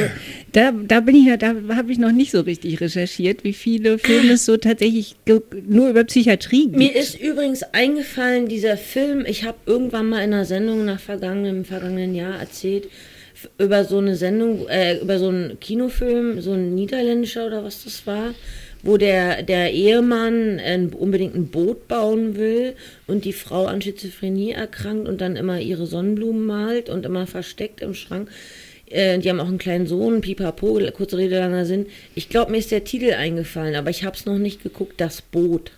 Da, 0.53 0.71
da 0.71 1.01
bin 1.01 1.15
ich 1.15 1.25
ja, 1.27 1.37
da 1.37 1.53
habe 1.75 1.91
ich 1.91 1.99
noch 1.99 2.11
nicht 2.11 2.31
so 2.31 2.41
richtig 2.41 2.81
recherchiert, 2.81 3.43
wie 3.43 3.53
viele 3.53 3.99
Filme 3.99 4.33
es 4.33 4.45
so 4.45 4.57
tatsächlich 4.57 5.15
nur 5.67 5.89
über 5.89 6.03
Psychiatrie 6.05 6.63
gibt. 6.65 6.77
Mir 6.77 6.95
ist 6.95 7.19
übrigens 7.19 7.61
eingefallen, 7.73 8.47
dieser 8.47 8.77
Film, 8.77 9.25
ich 9.27 9.43
habe 9.43 9.57
irgendwann 9.65 10.07
mal 10.09 10.23
in 10.23 10.33
einer 10.33 10.45
Sendung 10.45 10.85
nach 10.85 10.99
vergangenem, 10.99 11.63
vergangenen 11.65 12.15
Jahr 12.15 12.39
erzählt, 12.39 12.87
über 13.59 13.83
so 13.83 13.99
eine 13.99 14.15
Sendung, 14.15 14.67
äh, 14.67 14.99
über 14.99 15.19
so 15.19 15.27
einen 15.27 15.59
Kinofilm, 15.59 16.41
so 16.41 16.53
ein 16.53 16.73
niederländischer 16.73 17.45
oder 17.45 17.63
was 17.63 17.83
das 17.83 18.07
war, 18.07 18.33
wo 18.87 18.95
der, 18.95 19.43
der 19.43 19.73
Ehemann 19.73 20.59
ein, 20.59 20.93
unbedingt 20.93 21.35
ein 21.35 21.47
Boot 21.47 21.89
bauen 21.89 22.37
will 22.37 22.73
und 23.05 23.25
die 23.25 23.33
Frau 23.33 23.65
an 23.65 23.81
Schizophrenie 23.81 24.51
erkrankt 24.51 25.09
und 25.09 25.19
dann 25.19 25.35
immer 25.35 25.59
ihre 25.59 25.85
Sonnenblumen 25.85 26.45
malt 26.45 26.89
und 26.89 27.05
immer 27.05 27.27
versteckt 27.27 27.81
im 27.81 27.93
Schrank. 27.93 28.29
Äh, 28.89 29.19
die 29.19 29.29
haben 29.29 29.41
auch 29.41 29.47
einen 29.49 29.57
kleinen 29.57 29.87
Sohn, 29.87 30.21
Pipapo, 30.21 30.79
kurze 30.93 31.17
Rede, 31.17 31.37
langer 31.37 31.65
Sinn. 31.65 31.87
Ich 32.15 32.29
glaube, 32.29 32.51
mir 32.51 32.59
ist 32.59 32.71
der 32.71 32.85
Titel 32.85 33.11
eingefallen, 33.11 33.75
aber 33.75 33.89
ich 33.89 34.05
habe 34.05 34.15
es 34.15 34.25
noch 34.25 34.37
nicht 34.37 34.63
geguckt, 34.63 35.01
das 35.01 35.21
Boot. 35.21 35.71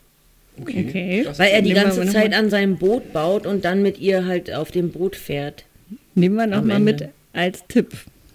okay. 0.61 1.25
Weil 1.35 1.49
er 1.49 1.63
die 1.63 1.73
ganze 1.73 2.05
Zeit 2.05 2.35
an 2.35 2.51
seinem 2.51 2.77
Boot 2.77 3.11
baut 3.11 3.47
und 3.47 3.65
dann 3.65 3.81
mit 3.81 3.99
ihr 3.99 4.27
halt 4.27 4.53
auf 4.53 4.69
dem 4.69 4.91
Boot 4.91 5.15
fährt. 5.15 5.63
Nehmen 6.13 6.35
wir 6.35 6.45
noch 6.45 6.57
am 6.57 6.67
mal 6.67 6.75
Ende. 6.75 6.91
mit 6.91 7.09
als 7.33 7.65
Tipp. 7.67 7.87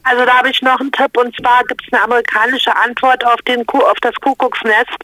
Also 0.05 0.25
da 0.25 0.35
habe 0.39 0.51
ich 0.51 0.61
noch 0.63 0.79
einen 0.81 0.93
Tipp 0.93 1.17
und 1.17 1.35
zwar 1.37 1.65
gibt 1.65 1.83
es 1.87 1.93
eine 1.93 2.03
amerikanische 2.03 2.75
Antwort 2.77 3.25
auf, 3.25 3.41
den, 3.49 3.65
Ku- 3.67 3.81
auf 3.83 3.99
das 4.03 4.15
Kuckucksnest, 4.17 4.97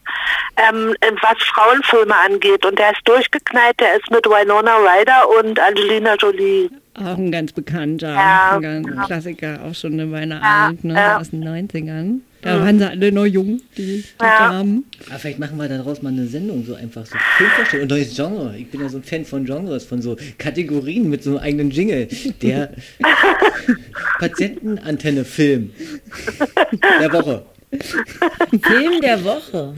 ähm, 0.57 0.95
was 1.23 1.43
Frauenfilme 1.45 2.15
angeht. 2.27 2.65
Und 2.67 2.79
der 2.79 2.91
ist 2.93 3.01
durchgeknallt, 3.07 3.81
der 3.81 3.97
ist 3.97 4.11
mit 4.11 4.27
Winona 4.27 4.77
Ryder 4.77 5.29
und 5.39 5.59
Angelina 5.59 6.15
Jolie. 6.17 6.71
Auch 6.99 7.17
ein 7.17 7.31
ganz 7.33 7.53
bekannter, 7.53 8.13
Ja, 8.15 8.51
ein 8.57 8.63
ganz 8.63 8.89
ja. 8.95 9.05
Klassiker, 9.07 9.59
auch 9.69 9.75
schon 9.75 9.95
eine 9.95 10.11
Weile 10.13 10.35
Ja, 10.43 10.67
alt, 10.67 10.85
ne, 10.85 10.95
ja. 10.95 11.19
aus 11.19 11.31
den 11.31 11.43
90ern. 11.45 12.21
Da 12.43 12.59
waren 12.61 12.79
sie 12.79 12.89
alle 12.89 13.13
noch 13.13 13.27
jung, 13.27 13.61
die, 13.77 13.83
die 13.83 14.05
Ja. 14.21 14.51
Damen. 14.51 14.85
Aber 15.09 15.19
vielleicht 15.19 15.39
machen 15.39 15.59
wir 15.59 15.69
daraus 15.69 16.01
mal 16.03 16.11
eine 16.11 16.27
Sendung, 16.27 16.65
so 16.65 16.75
einfach 16.75 17.05
so 17.05 17.17
Filmvorstellung 17.37 17.83
und 17.85 17.91
neues 17.91 18.17
Genre. 18.17 18.55
Ich 18.57 18.71
bin 18.71 18.81
ja 18.81 18.89
so 18.89 18.97
ein 18.99 19.03
Fan 19.03 19.25
von 19.25 19.45
Genres, 19.45 19.85
von 19.85 20.01
so 20.01 20.17
Kategorien 20.39 21.11
mit 21.11 21.23
so 21.23 21.31
einem 21.31 21.39
eigenen 21.41 21.71
Jingle. 21.71 22.09
Der 22.41 22.71
Patientenantenne-Film 24.19 25.71
der 27.01 27.13
Woche. 27.13 27.43
Film 28.63 29.01
der 29.03 29.25
Woche. 29.25 29.75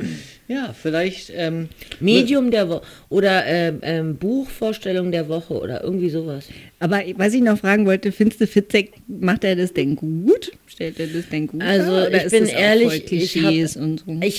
Ja, 0.49 0.75
vielleicht, 0.81 1.31
ähm, 1.35 1.69
Medium 2.01 2.51
der 2.51 2.69
Woche. 2.69 2.83
Oder 3.09 3.47
ähm, 3.47 3.79
ähm, 3.83 4.17
Buchvorstellung 4.17 5.11
der 5.13 5.29
Woche 5.29 5.55
oder 5.55 5.83
irgendwie 5.83 6.11
sowas. 6.11 6.47
Aber 6.79 7.01
was 7.17 7.33
ich 7.33 7.43
noch 7.43 7.59
fragen 7.59 7.87
wollte, 7.87 8.13
findest 8.13 8.41
du 8.41 8.47
Fitzek, 8.47 8.93
macht 9.07 9.45
er 9.45 9.57
das 9.57 9.73
denn 9.73 9.97
gut? 9.97 10.53
Stellt 10.73 10.99
er 10.99 11.07
das 11.07 11.29
denn 11.29 11.49
gut 11.49 11.63
Also? 11.63 11.93
Oder 11.93 12.25
ich 12.25 12.31
bin 12.31 12.47
ehrlich, 12.47 13.13
ich 13.13 13.43
habe 13.43 13.69
so? 13.69 13.91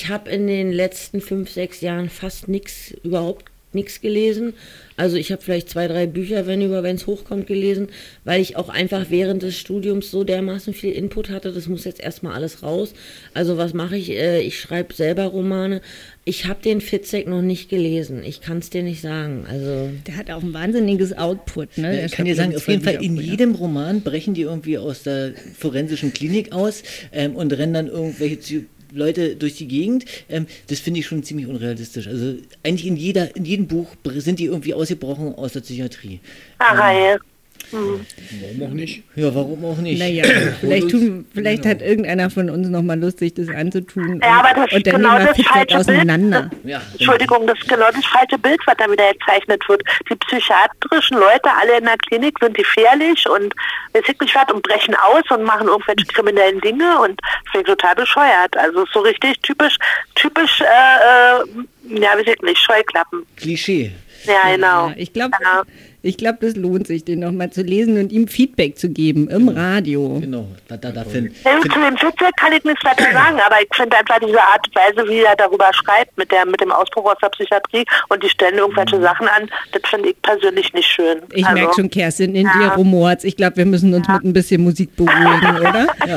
hab 0.08 0.26
in 0.26 0.48
den 0.48 0.72
letzten 0.72 1.20
fünf, 1.20 1.48
sechs 1.50 1.80
Jahren 1.80 2.10
fast 2.10 2.48
nichts, 2.48 2.92
überhaupt 3.04 3.44
nichts 3.74 4.00
gelesen. 4.00 4.54
Also 4.96 5.16
ich 5.16 5.32
habe 5.32 5.42
vielleicht 5.42 5.68
zwei, 5.70 5.88
drei 5.88 6.06
Bücher, 6.06 6.46
wenn 6.46 6.62
über, 6.62 6.84
wenn 6.84 6.94
es 6.94 7.08
hochkommt, 7.08 7.48
gelesen, 7.48 7.88
weil 8.22 8.40
ich 8.40 8.56
auch 8.56 8.68
einfach 8.68 9.06
während 9.10 9.42
des 9.42 9.56
Studiums 9.58 10.10
so 10.10 10.22
dermaßen 10.22 10.72
viel 10.72 10.92
Input 10.92 11.30
hatte, 11.30 11.50
das 11.52 11.66
muss 11.66 11.84
jetzt 11.84 12.00
erstmal 12.00 12.34
alles 12.34 12.62
raus. 12.62 12.94
Also 13.34 13.56
was 13.58 13.74
mache 13.74 13.96
ich? 13.96 14.10
Äh, 14.10 14.42
Ich 14.42 14.60
schreibe 14.60 14.94
selber 14.94 15.24
Romane. 15.24 15.80
Ich 16.24 16.46
habe 16.46 16.62
den 16.62 16.80
Fitzek 16.80 17.26
noch 17.26 17.42
nicht 17.42 17.68
gelesen. 17.68 18.22
Ich 18.24 18.40
kann 18.40 18.58
es 18.58 18.70
dir 18.70 18.82
nicht 18.84 19.00
sagen. 19.00 19.44
Also 19.50 19.90
Der 20.06 20.16
hat 20.16 20.30
auch 20.30 20.42
ein 20.42 20.54
wahnsinniges 20.54 21.16
Output. 21.18 21.76
Ne? 21.76 21.90
Der 21.92 22.06
Ich 22.06 22.12
kann 22.12 22.24
dir 22.26 22.36
sagen, 22.36 22.54
auf 22.54 22.68
jeden 22.68 22.82
Fall 22.82 23.02
in 23.02 23.16
jedem 23.16 23.54
Roman 23.56 24.00
brechen 24.00 24.34
die 24.34 24.42
irgendwie 24.42 24.78
aus 24.78 25.02
der 25.02 25.32
forensischen 25.58 26.12
Klinik 26.12 26.52
aus 26.52 26.82
ähm, 27.12 27.34
und 27.34 27.52
rennen 27.52 27.74
dann 27.74 27.86
irgendwelche 27.88 28.64
Leute 28.94 29.36
durch 29.36 29.56
die 29.56 29.68
Gegend. 29.68 30.04
Ähm, 30.28 30.46
das 30.68 30.80
finde 30.80 31.00
ich 31.00 31.06
schon 31.06 31.22
ziemlich 31.22 31.46
unrealistisch. 31.46 32.06
Also 32.06 32.36
eigentlich 32.62 32.86
in 32.86 32.96
jeder, 32.96 33.34
in 33.36 33.44
jedem 33.44 33.66
Buch 33.66 33.88
sind 34.16 34.38
die 34.38 34.46
irgendwie 34.46 34.74
ausgebrochen 34.74 35.34
aus 35.34 35.52
der 35.52 35.60
Psychiatrie. 35.60 36.20
Ah, 36.58 37.18
Warum 37.74 38.62
auch 38.62 38.74
nicht? 38.74 39.02
Ja, 39.16 39.34
warum 39.34 39.64
auch 39.64 39.76
nicht? 39.78 39.98
Naja, 39.98 40.24
vielleicht, 40.60 40.90
tun, 40.90 41.26
vielleicht 41.34 41.66
hat 41.66 41.82
irgendeiner 41.82 42.30
von 42.30 42.48
uns 42.50 42.68
noch 42.68 42.82
mal 42.82 42.98
Lust, 42.98 43.18
sich 43.18 43.34
das 43.34 43.48
anzutun. 43.48 44.20
Ja, 44.22 44.42
aber 44.42 44.60
das 44.66 44.72
und 44.72 44.84
genau 44.84 45.18
das 45.18 45.40
falsche 45.42 45.78
auseinander. 45.78 46.50
Ja, 46.62 46.80
Entschuldigung, 46.92 47.46
das 47.46 47.58
ist 47.58 47.68
genau 47.68 47.86
das 47.92 48.04
falsche 48.06 48.38
Bild, 48.38 48.60
was 48.66 48.76
da 48.76 48.90
wieder 48.90 49.12
gezeichnet 49.12 49.62
wird. 49.68 49.82
Die 50.08 50.16
psychiatrischen 50.16 51.18
Leute, 51.18 51.50
alle 51.60 51.78
in 51.78 51.84
der 51.84 51.96
Klinik, 52.08 52.36
sind 52.40 52.56
gefährlich 52.56 53.28
und 53.28 53.54
weiß 53.92 54.04
ich 54.08 54.20
nicht 54.20 54.34
was 54.34 54.52
und 54.52 54.62
brechen 54.62 54.94
aus 54.94 55.22
und 55.30 55.42
machen 55.44 55.68
irgendwelche 55.68 56.06
kriminellen 56.06 56.60
Dinge 56.60 57.00
und 57.00 57.20
das 57.52 57.60
ich 57.60 57.66
total 57.66 57.94
bescheuert. 57.94 58.56
Also 58.56 58.84
so 58.92 59.00
richtig 59.00 59.40
typisch, 59.40 59.76
typisch, 60.14 60.60
äh, 60.60 60.64
äh, 60.64 62.00
ja, 62.00 62.10
weiß 62.16 62.26
ich 62.26 62.42
nicht, 62.42 62.58
Scheuklappen. 62.58 63.26
Klischee. 63.36 63.92
Ja, 64.24 64.54
genau. 64.54 64.88
Ja, 64.88 64.94
ich 64.96 65.12
glaube, 65.12 65.36
Ja. 65.42 65.62
Ich 66.04 66.18
glaub, 66.18 66.40
das 66.40 66.54
lohnt 66.54 66.86
sich, 66.86 67.04
den 67.04 67.20
noch 67.20 67.32
mal 67.32 67.50
zu 67.50 67.62
lesen 67.62 67.98
und 67.98 68.12
ihm 68.12 68.28
Feedback 68.28 68.78
zu 68.78 68.90
geben 68.90 69.28
im 69.28 69.48
Radio. 69.48 70.18
Genau, 70.20 70.46
was 70.68 70.78
da, 70.80 70.92
da 70.92 71.02
find, 71.04 71.32
Ja, 71.44 71.58
find, 71.60 71.72
zu 71.72 71.80
dem 71.80 71.96
Fitzek 71.96 72.36
kann 72.36 72.52
ich 72.52 72.62
nichts 72.62 72.84
weiter 72.84 73.10
sagen, 73.10 73.40
aber 73.44 73.56
ich 73.62 73.68
finde 73.74 73.96
einfach 73.96 74.18
diese 74.20 74.38
Art 74.40 74.66
und 74.66 74.76
Weise, 74.76 75.08
wie 75.08 75.20
er 75.20 75.34
darüber 75.36 75.70
schreibt, 75.72 76.16
mit, 76.18 76.30
der, 76.30 76.44
mit 76.44 76.60
dem 76.60 76.70
Ausbruch 76.70 77.10
aus 77.10 77.16
der 77.22 77.30
Psychiatrie 77.30 77.84
und 78.10 78.22
die 78.22 78.28
stellen 78.28 78.58
irgendwelche 78.58 79.00
Sachen 79.00 79.28
an, 79.28 79.48
das 79.72 79.82
finde 79.88 80.10
ich 80.10 80.20
persönlich 80.20 80.72
nicht 80.74 80.88
schön. 80.88 81.22
Ich 81.32 81.44
also, 81.44 81.58
merke 81.58 81.74
schon, 81.74 81.90
Kerstin, 81.90 82.34
in 82.34 82.46
dir 82.48 82.64
Ja. 82.64 82.74
rumort's. 82.74 83.24
Ich 83.24 83.36
glaube, 83.36 83.56
wir 83.56 83.66
müssen 83.66 83.94
uns 83.94 84.06
mit 84.06 84.24
ein 84.24 84.32
bisschen 84.34 84.62
Musik 84.62 84.94
beruhigen, 84.96 85.56
oder? 85.60 85.86
ja. 86.06 86.16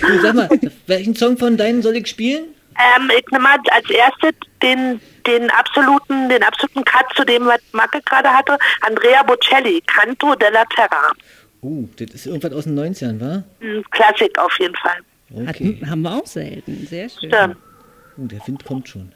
Du, 0.00 0.18
sag 0.20 0.34
mal, 0.34 0.48
welchen 0.88 1.14
Song 1.14 1.38
von 1.38 1.56
deinen 1.56 1.82
soll 1.82 1.96
ich 1.96 2.08
spielen? 2.08 2.44
Ähm, 2.78 3.10
ich 3.16 3.24
nehme 3.30 3.44
mal 3.44 3.58
als 3.70 3.90
erstes 3.90 4.32
den, 4.62 5.00
den 5.28 5.50
absoluten, 5.50 6.28
den 6.28 6.42
absoluten 6.42 6.84
Cut 6.84 7.06
zu 7.14 7.24
dem, 7.24 7.46
was 7.46 7.60
Macke 7.72 8.00
gerade 8.02 8.28
hatte. 8.30 8.58
Andrea 8.80 9.22
Bocelli, 9.22 9.82
Canto 9.86 10.34
della 10.34 10.64
Terra. 10.74 11.12
Uh, 11.60 11.88
das 11.96 12.10
ist 12.10 12.26
irgendwas 12.26 12.52
aus 12.52 12.64
den 12.64 12.78
90ern, 12.78 13.20
wa? 13.20 13.42
Ein 13.60 13.84
Klassik 13.90 14.38
auf 14.38 14.58
jeden 14.58 14.76
Fall. 14.76 14.98
Okay. 15.30 15.46
Hatten, 15.46 15.90
haben 15.90 16.02
wir 16.02 16.14
auch 16.14 16.26
selten. 16.26 16.86
Sehr 16.86 17.08
schön. 17.08 17.30
Stimmt. 17.30 17.56
Uh, 18.16 18.26
der 18.26 18.46
Wind 18.46 18.64
kommt 18.64 18.88
schon. 18.88 19.12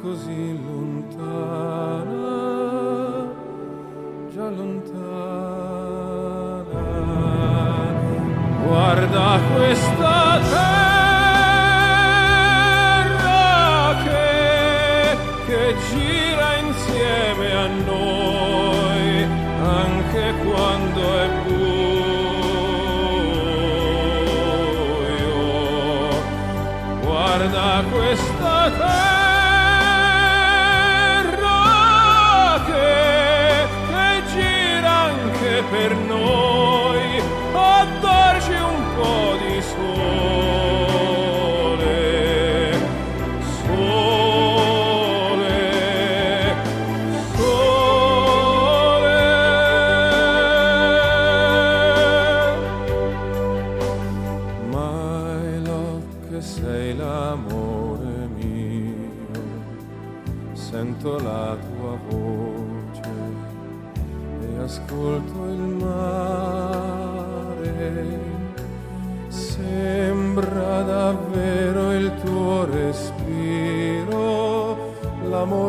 Così 0.00 0.57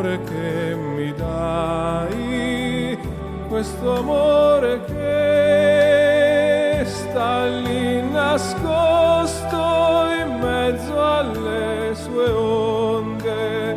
l'amore 0.10 0.24
che 0.24 0.76
mi 0.76 1.14
dai, 1.14 2.98
questo 3.48 3.98
amore 3.98 4.84
che 4.86 6.84
sta 6.86 7.46
lì 7.46 8.02
nascosto 8.10 10.08
in 10.18 10.40
mezzo 10.40 11.04
alle 11.04 11.94
sue 11.94 12.30
onde, 12.32 13.72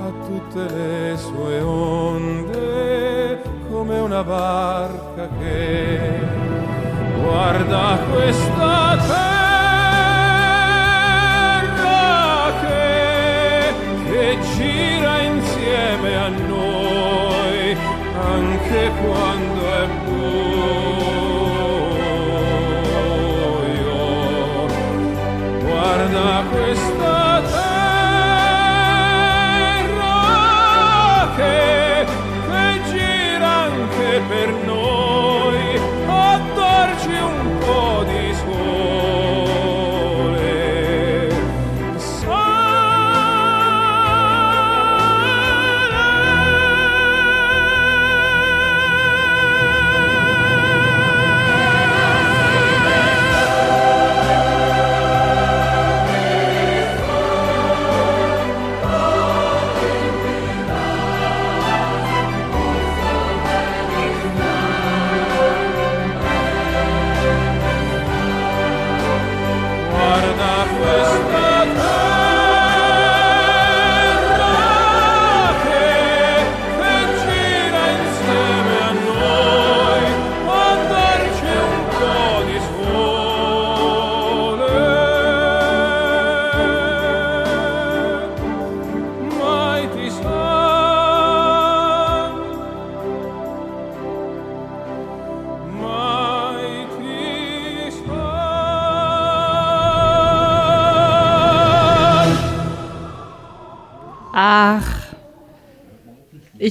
a 0.00 0.12
tutte 0.26 0.74
le 0.74 1.16
sue 1.16 1.60
onde, 1.60 3.42
come 3.70 3.98
una 3.98 4.22
barca 4.22 5.28
che 5.40 6.20
guarda 7.20 7.98
questa 8.10 8.96
terra 8.98 9.33
anche 18.64 18.90
quando 19.02 19.72
è 19.72 19.86
buio. 20.04 20.44
Guarda 25.60 26.44
questa 26.50 26.93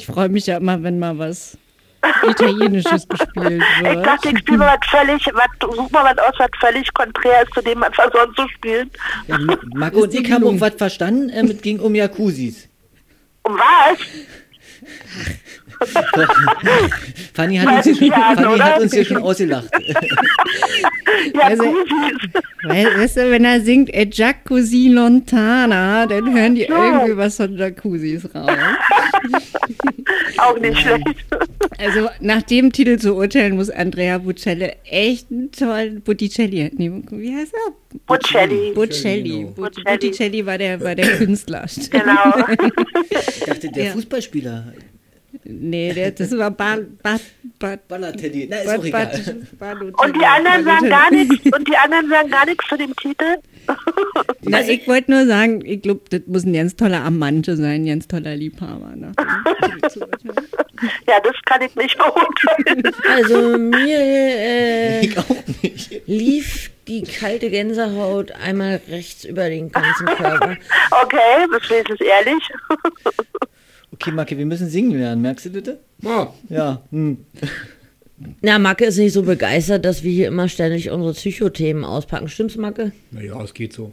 ich 0.04 0.08
freue 0.14 0.28
mich 0.28 0.46
ja 0.48 0.58
immer, 0.58 0.84
wenn 0.84 1.00
mal 1.00 1.18
was 1.18 1.58
Italienisches 2.28 3.08
gespielt 3.08 3.64
Ich 3.80 3.84
wird. 3.86 4.06
dachte, 4.06 4.30
ich 4.32 4.40
spiele 4.40 4.58
mal 4.58 4.78
was 4.78 4.90
völlig, 4.90 5.26
was, 5.34 5.48
such 5.62 5.90
mal 5.92 6.04
was 6.04 6.18
aus, 6.18 6.34
was 6.40 6.50
völlig 6.60 6.94
konträr 6.94 7.44
ist 7.44 7.54
zu 7.54 7.62
dem, 7.62 7.80
was 7.80 7.92
wir 7.98 8.12
sonst 8.14 8.36
so 8.36 8.46
spielen. 8.50 8.92
Ja, 9.28 9.38
Ma- 9.38 9.58
Marco 9.74 10.02
und 10.02 10.14
ich 10.14 10.30
haben 10.30 10.44
auch 10.44 10.60
was 10.60 10.74
verstanden. 10.76 11.30
Ähm, 11.34 11.46
es 11.52 11.62
ging 11.62 11.80
um 11.80 11.96
Jacuzzis. 11.96 12.68
Um 13.44 13.54
was? 13.58 13.98
Fanny 17.34 17.58
hat 17.58 17.68
uns 17.78 17.84
hier 17.86 17.96
schon, 17.96 18.08
Ja, 18.08 18.34
Fanny 18.36 18.48
oder? 18.56 18.64
hat 18.66 18.80
uns 18.82 18.94
hier 18.94 19.06
schon 19.06 19.18
ausgelacht. 19.24 19.70
Ja, 21.36 21.42
Also- 21.44 21.64
weißt 22.64 23.18
du, 23.18 23.32
wenn 23.32 23.46
er 23.46 23.62
singt 23.62 23.94
E 23.94 24.08
Jacuzzi 24.12 24.90
Lontana, 24.92 26.06
dann 26.08 26.36
hören 26.36 26.56
die 26.56 26.64
irgendwie 26.64 27.16
was 27.16 27.38
von 27.38 27.56
Jacuzzis 27.56 28.26
raus. 28.34 28.50
Auch 30.38 30.60
nicht 30.60 30.78
schlecht. 30.80 31.04
Also 31.78 32.10
nach 32.20 32.42
dem 32.44 32.72
Titel 32.72 32.98
zu 32.98 33.16
urteilen, 33.16 33.56
muss 33.56 33.70
Andrea 33.70 34.18
Bocelli 34.18 34.72
echt 34.86 35.32
einen 35.32 35.52
tollen 35.52 36.02
Botticelli, 36.02 36.72
nee, 36.76 36.92
wie 37.12 37.36
heißt 37.36 37.54
er? 37.54 37.74
Bocelli. 38.06 38.72
Bocelli. 38.74 39.46
Botticelli 39.56 40.46
war 40.46 40.58
der, 40.58 40.80
war 40.82 40.96
der 40.96 41.08
Künstler. 41.18 41.66
Genau. 41.90 42.46
Ich 43.10 43.46
dachte, 43.46 43.70
der 43.72 43.84
Ja. 43.86 43.92
Fußballspieler. 43.92 44.74
Nee, 45.46 45.94
der, 45.94 46.12
das 46.12 46.38
war 46.38 46.52
Bal, 46.52 46.88
Bal, 47.02 47.20
Bal, 47.60 47.80
Ballatelli. 47.88 48.48
Na, 48.50 48.58
ist 48.58 48.66
Bal, 48.68 48.80
auch 48.80 48.84
egal. 48.86 49.48
Bal, 49.60 49.82
Und 49.82 50.16
die 50.16 50.26
anderen 50.26 50.64
sagen 50.64 50.90
gar 50.90 51.12
nichts. 51.12 51.36
Und 51.58 51.68
die 51.68 51.76
anderen 51.78 52.10
sagen 52.10 52.30
gar 52.30 52.46
nichts 52.46 52.66
zu 52.68 52.78
dem 52.78 52.96
Titel. 52.96 53.38
Na, 54.42 54.62
ich 54.62 54.88
wollte 54.88 55.12
nur 55.12 55.26
sagen, 55.26 55.64
ich 55.66 55.82
glaube, 55.82 56.02
das 56.10 56.22
muss 56.28 56.44
ein 56.46 56.54
ganz 56.54 56.76
toller 56.76 57.04
Amante 57.04 57.56
sein, 57.58 57.84
ein 57.84 57.86
ganz 57.86 58.08
toller 58.08 58.36
Liebhaber. 58.36 58.96
Ne? 58.96 59.12
Ja, 61.08 61.20
das 61.24 61.36
kann 61.46 61.62
ich 61.62 61.74
nicht 61.76 61.98
beurteilen. 61.98 62.94
Also 63.08 63.58
mir 63.58 63.98
äh, 64.00 65.06
Ich 65.06 65.18
auch 65.18 65.26
nicht. 65.62 66.02
lief 66.08 66.72
die 66.88 67.04
kalte 67.04 67.50
Gänsehaut 67.50 68.32
einmal 68.34 68.82
rechts 68.90 69.24
über 69.24 69.48
den 69.50 69.72
ganzen 69.72 70.06
Körper. 70.08 70.58
Okay, 71.04 71.46
das 71.52 71.64
ist 71.64 72.02
ehrlich. 72.02 72.44
Okay, 73.94 74.12
Macke, 74.12 74.38
wir 74.38 74.46
müssen 74.46 74.70
singen 74.70 74.98
lernen. 74.98 75.22
Merkst 75.22 75.46
du 75.46 75.50
bitte? 75.52 75.80
Ja, 76.02 76.34
Ja. 76.50 76.82
Hm. 76.92 77.18
Na, 78.42 78.60
Macke 78.60 78.86
ist 78.86 78.98
nicht 78.98 79.14
so 79.14 79.24
begeistert, 79.24 79.86
dass 79.86 80.04
wir 80.04 80.12
hier 80.12 80.28
immer 80.28 80.48
ständig 80.48 80.90
unsere 80.90 81.14
Psychothemen 81.14 81.84
auspacken. 81.84 82.30
Stimmt's, 82.30 82.56
Macke? 82.56 82.92
naja, 83.12 83.42
es 83.44 83.54
geht 83.54 83.74
so. 83.74 83.92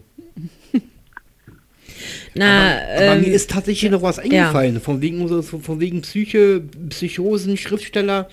Na, 2.34 2.78
Aber 2.96 3.16
ähm, 3.16 3.20
mir 3.22 3.32
ist 3.32 3.50
tatsächlich 3.50 3.90
noch 3.90 4.02
was 4.02 4.18
eingefallen, 4.18 4.80
von, 4.80 5.02
wegen, 5.02 5.42
von 5.42 5.80
wegen 5.80 6.02
Psyche, 6.02 6.62
Psychosen, 6.88 7.56
Schriftsteller. 7.56 8.28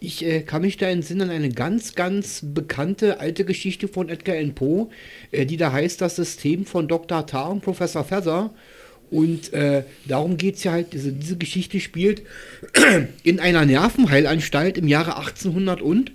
Ich 0.00 0.24
äh, 0.24 0.42
kann 0.42 0.62
mich 0.62 0.76
da 0.76 0.86
entsinnen 0.86 1.22
an 1.22 1.30
eine 1.30 1.50
ganz, 1.50 1.94
ganz 1.94 2.40
bekannte 2.42 3.20
alte 3.20 3.44
Geschichte 3.44 3.88
von 3.88 4.08
Edgar 4.08 4.36
Allan 4.36 4.54
Poe, 4.54 4.88
äh, 5.30 5.46
die 5.46 5.56
da 5.56 5.72
heißt 5.72 6.00
Das 6.00 6.16
System 6.16 6.64
von 6.64 6.88
Dr. 6.88 7.26
Tarr 7.26 7.50
und 7.50 7.62
Professor 7.62 8.04
Feather. 8.04 8.50
Und 9.10 9.52
äh, 9.52 9.84
darum 10.06 10.36
geht 10.36 10.56
es 10.56 10.64
ja 10.64 10.72
halt, 10.72 10.92
diese, 10.92 11.12
diese 11.12 11.36
Geschichte 11.36 11.80
spielt 11.80 12.22
in 13.22 13.40
einer 13.40 13.64
Nervenheilanstalt 13.64 14.78
im 14.78 14.88
Jahre 14.88 15.16
1800 15.16 15.80
und. 15.80 16.12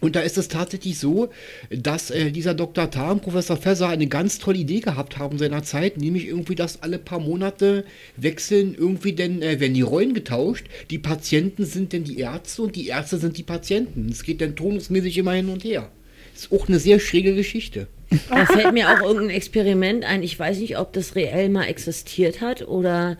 Und 0.00 0.16
da 0.16 0.20
ist 0.20 0.36
es 0.36 0.48
tatsächlich 0.48 0.98
so, 0.98 1.30
dass 1.70 2.10
äh, 2.10 2.30
dieser 2.30 2.52
Dr. 2.52 2.90
Und 2.90 3.22
Professor 3.22 3.56
Fesser 3.56 3.88
eine 3.88 4.06
ganz 4.06 4.38
tolle 4.38 4.58
Idee 4.58 4.80
gehabt 4.80 5.16
haben 5.16 5.38
seiner 5.38 5.62
Zeit, 5.62 5.96
nämlich 5.96 6.26
irgendwie, 6.26 6.54
dass 6.54 6.82
alle 6.82 6.98
paar 6.98 7.20
Monate 7.20 7.86
wechseln 8.18 8.74
irgendwie 8.74 9.14
denn, 9.14 9.40
äh, 9.40 9.60
werden 9.60 9.72
die 9.72 9.80
Rollen 9.80 10.12
getauscht. 10.12 10.66
Die 10.90 10.98
Patienten 10.98 11.64
sind 11.64 11.94
denn 11.94 12.04
die 12.04 12.18
Ärzte 12.18 12.60
und 12.60 12.76
die 12.76 12.88
Ärzte 12.88 13.16
sind 13.16 13.38
die 13.38 13.44
Patienten. 13.44 14.10
Es 14.10 14.24
geht 14.24 14.42
dann 14.42 14.56
tonusmäßig 14.56 15.16
immer 15.16 15.32
hin 15.32 15.48
und 15.48 15.64
her. 15.64 15.90
Ist 16.34 16.52
auch 16.52 16.68
eine 16.68 16.78
sehr 16.78 16.98
schräge 16.98 17.34
Geschichte. 17.34 17.86
Da 18.28 18.46
fällt 18.46 18.72
mir 18.72 18.90
auch 18.90 19.02
irgendein 19.02 19.36
Experiment 19.36 20.04
ein. 20.04 20.22
Ich 20.22 20.38
weiß 20.38 20.58
nicht, 20.58 20.78
ob 20.78 20.92
das 20.92 21.16
reell 21.16 21.48
mal 21.48 21.64
existiert 21.64 22.40
hat 22.40 22.66
oder, 22.66 23.16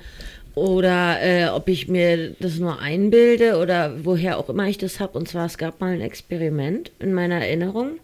oder 0.55 1.21
äh, 1.21 1.49
ob 1.49 1.69
ich 1.69 1.89
mir 1.89 2.35
das 2.41 2.59
nur 2.59 2.81
einbilde 2.81 3.59
oder 3.59 4.05
woher 4.05 4.39
auch 4.39 4.49
immer 4.49 4.69
ich 4.69 4.79
das 4.79 5.01
habe. 5.01 5.19
Und 5.19 5.29
zwar, 5.29 5.47
es 5.47 5.59
gab 5.59 5.81
mal 5.81 5.95
ein 5.95 6.01
Experiment 6.01 6.91
in 6.99 7.15
meiner 7.15 7.37
Erinnerung. 7.37 7.99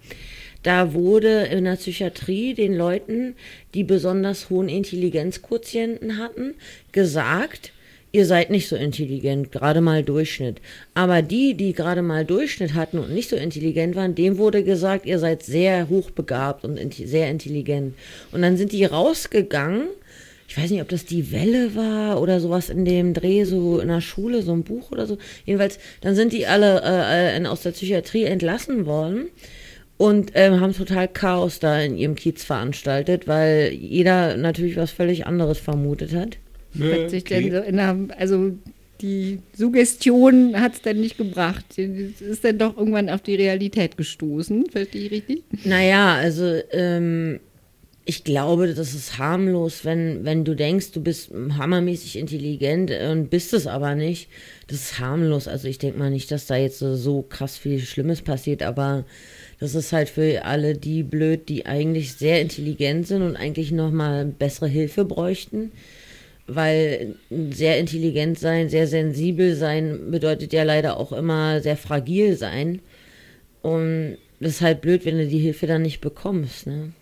Da 0.63 0.93
wurde 0.93 1.45
in 1.45 1.65
der 1.65 1.77
Psychiatrie 1.77 2.55
den 2.55 2.75
Leuten, 2.75 3.35
die 3.73 3.85
besonders 3.85 4.51
hohen 4.51 4.69
Intelligenzquotienten 4.69 6.19
hatten, 6.19 6.55
gesagt, 6.93 7.73
ihr 8.13 8.27
seid 8.27 8.51
nicht 8.51 8.69
so 8.69 8.77
intelligent, 8.77 9.53
gerade 9.53 9.81
mal 9.81 10.03
Durchschnitt. 10.03 10.61
Aber 10.95 11.23
die, 11.23 11.55
die 11.55 11.73
gerade 11.73 12.03
mal 12.03 12.25
Durchschnitt 12.25 12.75
hatten 12.75 12.99
und 12.99 13.13
nicht 13.13 13.31
so 13.31 13.37
intelligent 13.37 13.95
waren, 13.97 14.15
dem 14.15 14.39
wurde 14.39 14.65
gesagt, 14.65 15.07
ihr 15.07 15.19
seid 15.19 15.43
sehr 15.43 15.89
hochbegabt 15.89 16.65
und 16.65 16.79
inti- 16.79 17.07
sehr 17.07 17.31
intelligent. 17.31 17.95
Und 18.33 18.43
dann 18.43 18.57
sind 18.57 18.73
die 18.73 18.85
rausgegangen. 18.85 19.85
Ich 20.49 20.59
weiß 20.59 20.71
nicht, 20.71 20.83
ob 20.83 20.89
das 20.89 21.05
die 21.05 21.31
Welle 21.31 21.77
war 21.77 22.21
oder 22.21 22.41
sowas 22.41 22.71
in 22.71 22.85
dem 22.85 23.15
Dreh, 23.15 23.45
so 23.45 23.79
in 23.79 23.87
der 23.87 24.01
Schule, 24.01 24.43
so 24.43 24.53
ein 24.53 24.65
Buch 24.65 24.91
oder 24.91 25.07
so. 25.07 25.17
Jedenfalls, 25.47 25.79
dann 26.01 26.17
sind 26.17 26.33
die 26.33 26.49
alle 26.49 26.83
äh, 26.85 27.41
äh, 27.41 27.47
aus 27.47 27.63
der 27.63 27.71
Psychiatrie 27.71 28.25
entlassen 28.25 28.85
worden 28.85 29.29
und 29.97 30.33
ähm, 30.35 30.59
haben 30.59 30.75
total 30.75 31.07
Chaos 31.07 31.61
da 31.61 31.79
in 31.81 31.97
ihrem 31.97 32.17
Kiez 32.17 32.43
veranstaltet, 32.43 33.29
weil 33.29 33.73
jeder 33.73 34.37
natürlich 34.37 34.77
was 34.77 34.91
völlig 34.91 35.25
anderes 35.25 35.59
vermutet 35.59 36.13
hat. 36.15 36.39
Hat 36.79 37.11
sich 37.11 37.25
denn 37.25 37.51
so 37.51 37.59
in 37.59 37.77
der, 37.77 37.97
also 38.17 38.53
die 39.01 39.39
Suggestion 39.57 40.61
hat 40.61 40.75
es 40.75 40.83
dann 40.83 41.01
nicht 41.01 41.17
gebracht. 41.17 41.65
Es 41.77 42.21
ist 42.21 42.45
dann 42.45 42.59
doch 42.59 42.77
irgendwann 42.77 43.09
auf 43.09 43.23
die 43.23 43.35
Realität 43.35 43.97
gestoßen. 43.97 44.67
Verstehe 44.71 45.07
ich 45.07 45.11
richtig? 45.11 45.43
Naja, 45.65 46.15
also 46.15 46.61
ähm, 46.71 47.41
ich 48.05 48.25
glaube, 48.25 48.75
das 48.75 48.95
ist 48.95 49.19
harmlos, 49.19 49.85
wenn, 49.85 50.25
wenn 50.25 50.45
du 50.45 50.55
denkst, 50.55 50.93
du 50.93 51.01
bist 51.01 51.31
hammermäßig 51.33 52.19
intelligent 52.19 52.91
und 52.91 53.31
bist 53.31 53.55
es 53.55 53.67
aber 53.67 53.95
nicht. 53.95 54.29
Das 54.67 54.79
ist 54.79 54.99
harmlos. 54.99 55.49
Also 55.49 55.69
ich 55.69 55.79
denke 55.79 55.99
mal 55.99 56.11
nicht, 56.11 56.31
dass 56.31 56.47
da 56.47 56.57
jetzt 56.57 56.79
so, 56.79 56.97
so 56.97 57.23
krass 57.23 57.57
viel 57.57 57.79
Schlimmes 57.79 58.23
passiert, 58.23 58.63
aber 58.63 59.05
das 59.61 59.75
ist 59.75 59.93
halt 59.93 60.09
für 60.09 60.45
alle 60.45 60.75
die 60.75 61.03
blöd, 61.03 61.49
die 61.49 61.67
eigentlich 61.67 62.15
sehr 62.15 62.41
intelligent 62.41 63.07
sind 63.07 63.23
und 63.23 63.37
eigentlich 63.37 63.73
nochmal 63.73 64.25
bessere 64.25 64.69
Hilfe 64.69 65.05
bräuchten. 65.05 65.71
Weil 66.47 67.15
sehr 67.51 67.79
intelligent 67.79 68.39
sein, 68.39 68.69
sehr 68.69 68.87
sensibel 68.87 69.55
sein 69.55 70.11
bedeutet 70.11 70.53
ja 70.53 70.65
leider 70.65 70.97
auch 70.97 71.13
immer 71.13 71.61
sehr 71.61 71.77
fragil 71.77 72.37
sein. 72.37 72.81
Und 73.63 74.19
das 74.41 74.53
ist 74.53 74.61
halt 74.63 74.81
blöd, 74.81 75.05
wenn 75.05 75.19
du 75.19 75.27
die 75.27 75.39
Hilfe 75.39 75.67
dann 75.67 75.83
nicht 75.83 76.01
bekommst. 76.01 76.67
Ne? 76.67 76.93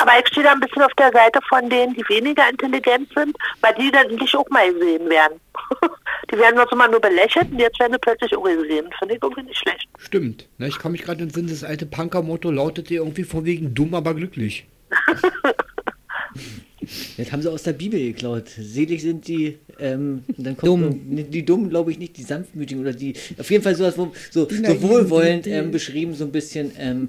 Aber 0.00 0.12
ich 0.20 0.28
stehe 0.28 0.44
da 0.44 0.52
ein 0.52 0.60
bisschen 0.60 0.82
auf 0.82 0.92
der 0.94 1.10
Seite 1.10 1.40
von 1.48 1.68
denen, 1.68 1.94
die 1.94 2.08
weniger 2.08 2.48
intelligent 2.48 3.08
sind, 3.16 3.36
weil 3.60 3.74
die 3.74 3.90
dann 3.90 4.08
nicht 4.14 4.36
auch 4.36 4.48
mal 4.50 4.72
gesehen 4.72 5.08
werden. 5.08 5.40
die 6.32 6.38
werden 6.38 6.56
sonst 6.56 6.72
immer 6.72 6.88
nur 6.88 7.00
belächelt 7.00 7.50
und 7.50 7.58
jetzt 7.58 7.78
werden 7.80 7.92
sie 7.92 7.98
plötzlich 7.98 8.36
auch 8.36 8.44
gesehen. 8.44 8.88
Finde 8.98 9.14
ich 9.16 9.22
irgendwie 9.22 9.42
nicht 9.42 9.58
schlecht. 9.58 9.88
Stimmt. 9.98 10.48
Na, 10.58 10.66
ich 10.66 10.78
kann 10.78 10.92
mich 10.92 11.02
gerade 11.02 11.22
entsinnen, 11.24 11.48
das 11.48 11.64
alte 11.64 11.86
Punker-Motto 11.86 12.50
lautete 12.50 12.94
irgendwie 12.94 13.24
von 13.24 13.44
wegen 13.44 13.74
dumm, 13.74 13.94
aber 13.94 14.14
glücklich. 14.14 14.66
Das 17.16 17.30
haben 17.32 17.42
sie 17.42 17.50
aus 17.50 17.62
der 17.62 17.72
Bibel 17.74 17.98
geklaut. 18.00 18.48
Selig 18.58 19.02
sind 19.02 19.26
die, 19.28 19.56
ähm, 19.78 20.24
dann 20.36 20.56
kommt 20.56 20.68
Dumm. 20.68 20.80
noch- 21.16 21.22
die 21.30 21.44
Dummen, 21.44 21.70
glaube 21.70 21.90
ich 21.92 21.98
nicht, 21.98 22.16
die 22.16 22.22
sanftmütigen 22.22 22.80
oder 22.82 22.92
die, 22.92 23.14
auf 23.38 23.50
jeden 23.50 23.62
Fall 23.62 23.74
sowas, 23.74 23.96
wo, 23.96 24.12
so, 24.30 24.48
so 24.48 24.82
wohlwollend 24.82 25.46
ähm, 25.46 25.70
beschrieben, 25.70 26.14
so 26.14 26.24
ein 26.24 26.32
bisschen, 26.32 26.72
ähm, 26.78 27.08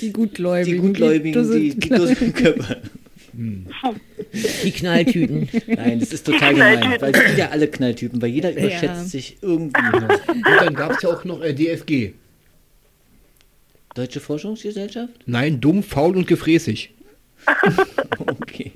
Die 0.00 0.06
die 0.06 0.12
Gutgläubigen. 0.12 0.80
Gutgläubigen, 0.80 1.50
die, 1.52 1.74
die 1.74 1.88
Körper. 2.32 2.76
Die 3.32 4.70
Knalltüten. 4.72 5.48
Nein, 5.68 6.00
das 6.00 6.12
ist 6.12 6.26
total 6.26 6.52
gemein, 6.54 6.96
weil 7.00 7.12
die 7.12 7.20
sind 7.20 7.38
ja 7.38 7.50
alle 7.50 7.68
Knalltypen, 7.68 8.20
weil 8.20 8.30
jeder 8.30 8.50
überschätzt 8.52 8.82
Ja. 8.82 9.04
sich 9.04 9.36
irgendwie. 9.40 9.80
Und 9.96 10.10
dann 10.60 10.74
gab 10.74 10.92
es 10.96 11.02
ja 11.02 11.10
auch 11.10 11.24
noch 11.24 11.40
äh, 11.42 11.54
DFG. 11.54 12.12
Deutsche 13.94 14.20
Forschungsgesellschaft? 14.20 15.12
Nein, 15.26 15.60
dumm, 15.60 15.82
faul 15.82 16.16
und 16.16 16.26
gefräßig. 16.26 16.90
Okay. 18.18 18.70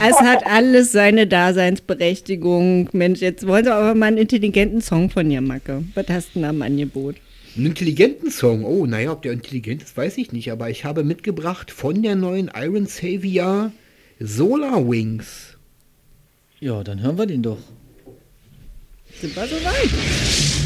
Es 0.00 0.16
hat 0.20 0.46
alles 0.46 0.92
seine 0.92 1.26
Daseinsberechtigung. 1.26 2.88
Mensch, 2.92 3.20
jetzt 3.20 3.46
wollen 3.46 3.64
sie 3.64 3.72
aber 3.72 3.94
mal 3.94 4.06
einen 4.06 4.18
intelligenten 4.18 4.80
Song 4.80 5.10
von 5.10 5.28
dir, 5.28 5.40
Macke. 5.40 5.84
Was 5.94 6.06
hast 6.08 6.28
du 6.34 6.40
denn 6.40 6.48
am 6.48 6.62
Angebot? 6.62 7.16
Einen 7.56 7.66
intelligenten 7.66 8.30
Song. 8.30 8.64
Oh, 8.64 8.86
naja, 8.86 9.12
ob 9.12 9.22
der 9.22 9.32
intelligent 9.32 9.82
ist, 9.82 9.96
weiß 9.96 10.18
ich 10.18 10.32
nicht. 10.32 10.52
Aber 10.52 10.68
ich 10.68 10.84
habe 10.84 11.04
mitgebracht 11.04 11.70
von 11.70 12.02
der 12.02 12.16
neuen 12.16 12.50
Iron 12.54 12.86
Savior 12.86 13.72
Solar 14.18 14.88
Wings. 14.88 15.56
Ja, 16.60 16.82
dann 16.84 17.02
hören 17.02 17.18
wir 17.18 17.26
den 17.26 17.42
doch. 17.42 17.58
Sind 19.20 19.34
wir 19.34 19.46
soweit? 19.46 20.65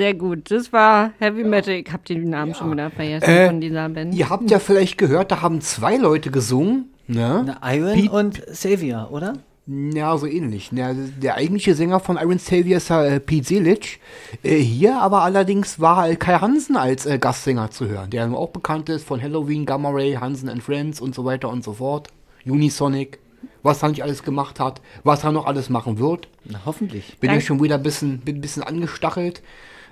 Sehr 0.00 0.14
gut. 0.14 0.50
Das 0.50 0.72
war 0.72 1.10
Heavy 1.18 1.44
Metal. 1.44 1.74
Ich 1.74 1.92
habe 1.92 2.02
den 2.08 2.30
Namen 2.30 2.54
schon 2.54 2.72
wieder 2.72 2.90
vergessen 2.90 3.28
Äh, 3.28 3.46
von 3.48 3.60
dieser 3.60 3.86
Band. 3.90 4.14
Ihr 4.14 4.30
habt 4.30 4.50
ja 4.50 4.58
vielleicht 4.58 4.96
gehört, 4.96 5.30
da 5.30 5.42
haben 5.42 5.60
zwei 5.60 5.98
Leute 5.98 6.30
gesungen. 6.30 6.86
Ne? 7.06 7.44
Na, 7.46 7.74
Iron 7.74 7.92
Pete- 7.92 8.10
und 8.10 8.42
Savior, 8.50 9.10
oder? 9.12 9.34
Ja, 9.66 10.16
so 10.16 10.24
ähnlich. 10.26 10.70
Ja, 10.72 10.94
der 10.94 11.34
eigentliche 11.34 11.74
Sänger 11.74 12.00
von 12.00 12.16
Iron 12.16 12.38
Savior 12.38 12.78
ist 12.78 12.88
ja 12.88 13.04
äh, 13.04 13.20
Pete 13.20 13.46
Selic. 13.46 14.00
Äh, 14.42 14.56
hier 14.56 14.98
aber 15.02 15.20
allerdings 15.20 15.78
war 15.80 16.08
äh, 16.08 16.16
Kai 16.16 16.38
Hansen 16.38 16.78
als 16.78 17.04
äh, 17.04 17.18
Gastsänger 17.18 17.70
zu 17.70 17.86
hören, 17.86 18.08
der 18.08 18.32
auch 18.32 18.48
bekannt 18.48 18.88
ist 18.88 19.06
von 19.06 19.20
Halloween, 19.20 19.66
Gamma 19.66 19.90
Ray, 19.90 20.14
Hansen 20.14 20.48
and 20.48 20.62
Friends 20.62 20.98
und 21.02 21.14
so 21.14 21.26
weiter 21.26 21.50
und 21.50 21.62
so 21.62 21.74
fort. 21.74 22.08
Unisonic, 22.46 23.18
was 23.62 23.82
er 23.82 23.90
nicht 23.90 24.02
alles 24.02 24.22
gemacht 24.22 24.60
hat, 24.60 24.80
was 25.04 25.24
er 25.24 25.32
noch 25.32 25.44
alles 25.44 25.68
machen 25.68 25.98
wird. 25.98 26.28
Na, 26.46 26.62
hoffentlich. 26.64 27.18
Bin 27.20 27.28
ja 27.28 27.34
Dank- 27.34 27.44
schon 27.46 27.62
wieder 27.62 27.74
ein 27.74 27.82
bisschen, 27.82 28.20
bin 28.20 28.36
ein 28.36 28.40
bisschen 28.40 28.62
angestachelt. 28.62 29.42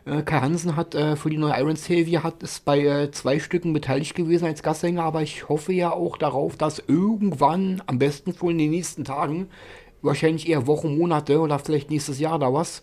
Äh, 0.05 0.22
Kai 0.22 0.40
Hansen 0.40 0.76
hat 0.76 0.94
äh, 0.94 1.16
für 1.16 1.30
die 1.30 1.38
neue 1.38 1.59
Iron 1.59 1.76
Savior 1.76 2.22
hat 2.22 2.42
ist 2.42 2.64
bei 2.64 2.80
äh, 2.80 3.11
zwei 3.11 3.38
Stücken 3.38 3.72
beteiligt 3.72 4.14
gewesen 4.14 4.46
als 4.46 4.62
Gastsänger, 4.62 5.03
aber 5.03 5.22
ich 5.22 5.49
hoffe 5.49 5.72
ja 5.72 5.92
auch 5.92 6.16
darauf, 6.16 6.57
dass 6.57 6.82
irgendwann, 6.86 7.82
am 7.86 7.99
besten 7.99 8.34
wohl 8.40 8.53
in 8.53 8.59
den 8.59 8.70
nächsten 8.70 9.05
Tagen, 9.05 9.49
wahrscheinlich 10.03 10.49
eher 10.49 10.66
Wochen, 10.66 10.96
Monate 10.96 11.40
oder 11.40 11.59
vielleicht 11.59 11.90
nächstes 11.90 12.18
Jahr 12.18 12.38
da 12.38 12.53
was, 12.53 12.82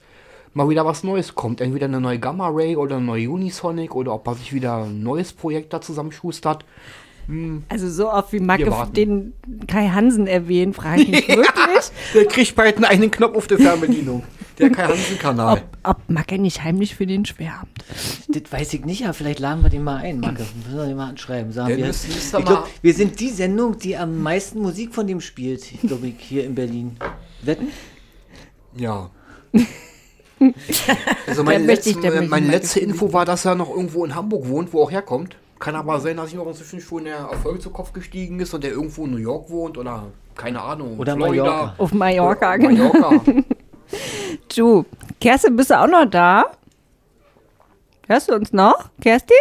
mal 0.53 0.69
wieder 0.69 0.85
was 0.85 1.03
Neues 1.03 1.35
kommt. 1.35 1.61
Entweder 1.61 1.85
eine 1.85 2.01
neue 2.01 2.19
Gamma 2.19 2.49
Ray 2.49 2.75
oder 2.75 2.97
eine 2.97 3.05
neue 3.05 3.29
Unisonic 3.29 3.95
oder 3.95 4.13
ob 4.13 4.27
er 4.27 4.35
sich 4.35 4.53
wieder 4.53 4.83
ein 4.83 5.03
neues 5.03 5.33
Projekt 5.33 5.73
da 5.73 5.81
zusammenschustert. 5.81 6.65
Also 7.69 7.89
so 7.89 8.11
oft 8.11 8.31
wie 8.33 8.39
Macke 8.39 8.71
den 8.95 9.33
Kai 9.67 9.87
Hansen 9.87 10.27
erwähnt, 10.27 10.75
frage 10.75 11.01
ich 11.01 11.09
mich 11.09 11.27
wirklich, 11.29 11.91
Der 12.13 12.25
kriegt 12.25 12.55
bald 12.55 12.83
einen 12.83 13.09
Knopf 13.09 13.35
auf 13.35 13.47
der 13.47 13.57
Fernbedienung. 13.57 14.23
Der 14.57 14.69
Kai 14.69 14.87
Hansen-Kanal. 14.87 15.57
ob, 15.83 15.95
ob 15.97 16.09
Macke 16.09 16.39
nicht 16.39 16.63
heimlich 16.63 16.95
für 16.95 17.05
den 17.05 17.25
schwärmt. 17.25 17.83
Das 18.27 18.51
weiß 18.51 18.73
ich 18.73 18.85
nicht, 18.85 19.03
aber 19.03 19.13
vielleicht 19.13 19.39
laden 19.39 19.63
wir 19.63 19.69
den 19.69 19.83
mal 19.83 19.97
ein, 19.97 20.19
Marke. 20.19 20.43
Müssen 20.55 20.77
wir 20.77 20.85
den 20.85 20.97
mal 20.97 21.09
anschreiben. 21.09 21.51
Sagen 21.51 21.77
wir, 21.77 21.89
ich 21.89 22.31
glaub, 22.31 22.67
wir 22.81 22.93
sind 22.93 23.19
die 23.19 23.29
Sendung, 23.29 23.77
die 23.77 23.97
am 23.97 24.21
meisten 24.21 24.59
Musik 24.61 24.93
von 24.93 25.07
dem 25.07 25.21
spielt, 25.21 25.63
glaube 25.81 26.07
ich, 26.07 26.15
hier 26.19 26.45
in 26.45 26.55
Berlin. 26.55 26.97
Wetten? 27.41 27.67
Ja. 28.75 29.09
Also 31.27 31.43
meine, 31.43 31.65
letzte, 31.65 31.91
ich 31.91 32.29
meine 32.29 32.47
letzte 32.47 32.81
Info 32.81 33.13
war, 33.13 33.23
dass 33.23 33.45
er 33.45 33.55
noch 33.55 33.69
irgendwo 33.69 34.03
in 34.03 34.13
Hamburg 34.13 34.47
wohnt, 34.49 34.73
wo 34.73 34.79
er 34.79 34.83
auch 34.83 34.91
herkommt. 34.91 35.37
Kann 35.59 35.75
aber 35.75 35.99
sein, 36.01 36.17
dass 36.17 36.29
ich 36.29 36.35
noch 36.35 36.45
inzwischen 36.45 36.81
schon 36.81 37.05
der 37.05 37.15
Erfolg 37.15 37.61
zu 37.61 37.69
Kopf 37.69 37.93
gestiegen 37.93 38.39
ist 38.41 38.53
und 38.53 38.63
der 38.63 38.71
irgendwo 38.71 39.05
in 39.05 39.11
New 39.11 39.17
York 39.17 39.49
wohnt 39.49 39.77
oder 39.77 40.07
keine 40.35 40.61
Ahnung. 40.61 40.99
Oder 40.99 41.15
Mallorca. 41.15 41.75
Auf 41.77 41.93
Mallorca, 41.93 42.57
genau. 42.57 42.91
Mallorca. 42.91 43.21
Du, 44.55 44.85
Kerstin, 45.19 45.55
bist 45.55 45.69
du 45.69 45.79
auch 45.79 45.87
noch 45.87 46.05
da? 46.05 46.45
Hörst 48.07 48.29
du 48.29 48.35
uns 48.35 48.53
noch, 48.53 48.89
Kerstin? 49.01 49.35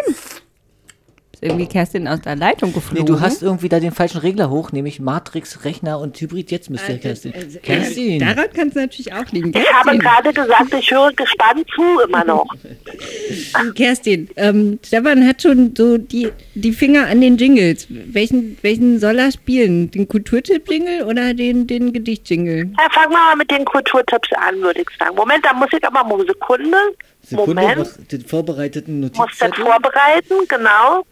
Irgendwie 1.44 1.66
Kerstin 1.66 2.08
aus 2.08 2.20
der 2.22 2.36
Leitung 2.36 2.70
Nee, 2.70 2.74
geflogen. 2.74 3.06
du 3.06 3.20
hast 3.20 3.42
irgendwie 3.42 3.68
da 3.68 3.78
den 3.80 3.92
falschen 3.92 4.18
Regler 4.18 4.50
hoch, 4.50 4.72
nämlich 4.72 4.98
Matrix, 5.00 5.64
Rechner 5.64 5.98
und 6.00 6.20
Hybrid. 6.20 6.50
Jetzt 6.50 6.70
müsste 6.70 6.88
Also, 6.92 7.00
Kerstin. 7.02 7.34
also, 7.34 7.58
Kerstin. 7.60 8.18
Daran 8.18 8.52
kann 8.54 8.68
es 8.68 8.74
natürlich 8.74 9.12
auch 9.12 9.26
liegen. 9.32 9.50
Ich 9.50 9.56
habe 9.72 9.98
Kerstin, 9.98 9.98
gerade 10.00 10.32
gesagt, 10.32 10.74
ich 10.74 10.90
höre 10.90 11.12
gespannt 11.12 11.66
zu, 11.74 12.00
immer 12.06 12.24
noch. 12.24 12.46
Kerstin 13.74 14.28
ähm, 14.36 14.78
Stefan 14.84 15.26
hat 15.26 15.42
schon 15.42 15.74
so 15.76 15.98
die, 15.98 16.28
die 16.54 16.72
Finger 16.72 17.06
an 17.08 17.20
den 17.20 17.36
Jingles. 17.36 17.86
Welchen, 17.88 18.56
welchen 18.62 18.98
soll 18.98 19.18
er 19.18 19.32
spielen? 19.32 19.90
Den 19.90 20.08
Kulturtipp-Jingle 20.08 21.02
oder 21.04 21.34
den, 21.34 21.66
den 21.66 21.92
Gedicht-Jingle? 21.92 22.70
Ja, 22.78 22.88
fangen 22.90 23.10
wir 23.12 23.18
mal 23.18 23.36
mit 23.36 23.50
den 23.50 23.64
Kulturtipps 23.64 24.28
an, 24.36 24.60
würde 24.60 24.80
ich 24.80 24.88
sagen. 24.98 25.14
Moment, 25.16 25.44
da 25.44 25.52
muss 25.52 25.68
ich 25.72 25.84
aber 25.84 26.04
mal 26.04 26.24
Sekunde. 26.26 26.76
Sekunde, 27.22 27.54
Moment, 27.62 27.78
was, 27.80 27.98
den 28.08 28.20
vorbereiteten 28.24 29.00
muss 29.00 29.10
das 29.12 29.18
Notizzettel. 29.18 29.64
vorbereiten, 29.64 30.34
genau. 30.48 31.04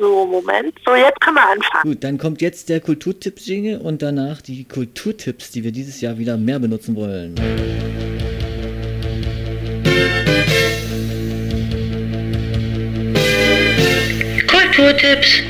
So, 0.00 0.24
Moment. 0.24 0.74
So, 0.86 0.94
jetzt 0.94 1.20
können 1.20 1.36
wir 1.36 1.46
anfangen. 1.46 1.82
Gut, 1.82 2.02
dann 2.02 2.16
kommt 2.16 2.40
jetzt 2.40 2.70
der 2.70 2.80
Kulturtipps-Jingle 2.80 3.82
und 3.82 4.00
danach 4.00 4.40
die 4.40 4.64
Kulturtipps, 4.64 5.50
die 5.50 5.62
wir 5.62 5.72
dieses 5.72 6.00
Jahr 6.00 6.16
wieder 6.16 6.38
mehr 6.38 6.58
benutzen 6.58 6.96
wollen. 6.96 7.34
Kulturtipps. 14.48 15.42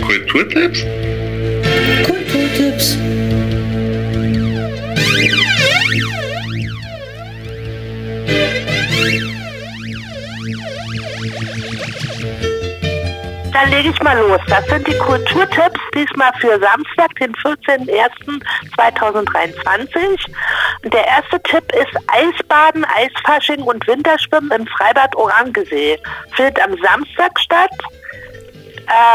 Kulturtipps? 0.00 0.84
Kulturtipps. 2.06 2.96
Dann 13.56 13.70
lege 13.70 13.88
ich 13.88 14.02
mal 14.02 14.18
los. 14.18 14.40
Das 14.48 14.66
sind 14.66 14.86
die 14.86 14.98
Kulturtipps 14.98 15.80
diesmal 15.94 16.30
für 16.40 16.60
Samstag, 16.60 17.14
den 17.14 17.32
14.01.2023. 17.36 20.30
Und 20.84 20.92
Der 20.92 21.06
erste 21.06 21.42
Tipp 21.42 21.64
ist 21.72 21.96
Eisbaden, 22.06 22.84
Eisfasching 22.84 23.62
und 23.62 23.86
Winterschwimmen 23.86 24.50
im 24.50 24.66
Freibad 24.66 25.16
Orangesee. 25.16 25.98
Findet 26.34 26.60
am 26.60 26.76
Samstag 26.82 27.40
statt. 27.40 27.70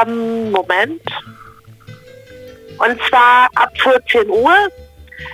Ähm, 0.03 0.49
Moment. 0.49 1.03
Und 2.79 2.99
zwar 3.09 3.47
ab 3.53 3.69
14 3.77 4.27
Uhr. 4.27 4.55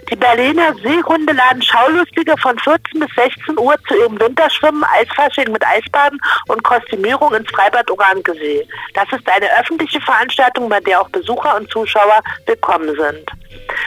Die 0.10 0.16
Berliner 0.16 0.74
Seehunde 0.76 1.34
laden 1.34 1.62
Schaulustige 1.62 2.36
von 2.38 2.58
14 2.60 3.00
bis 3.00 3.10
16 3.16 3.60
Uhr 3.60 3.76
zu 3.88 3.96
ihrem 3.98 4.20
Winterschwimmen, 4.20 4.84
Eisfasching 4.86 5.52
mit 5.52 5.66
Eisbaden 5.66 6.20
und 6.48 6.64
Kostümierung 6.64 7.34
ins 7.36 7.50
Freibad 7.52 7.90
Orangesee. 7.92 8.68
Das 8.94 9.06
ist 9.12 9.30
eine 9.30 9.48
öffentliche 9.60 10.00
Veranstaltung, 10.02 10.70
bei 10.70 10.80
der 10.80 11.02
auch 11.02 11.10
Besucher 11.10 11.58
und 11.58 11.70
Zuschauer 11.70 12.22
willkommen 12.46 12.96
sind. 12.96 13.30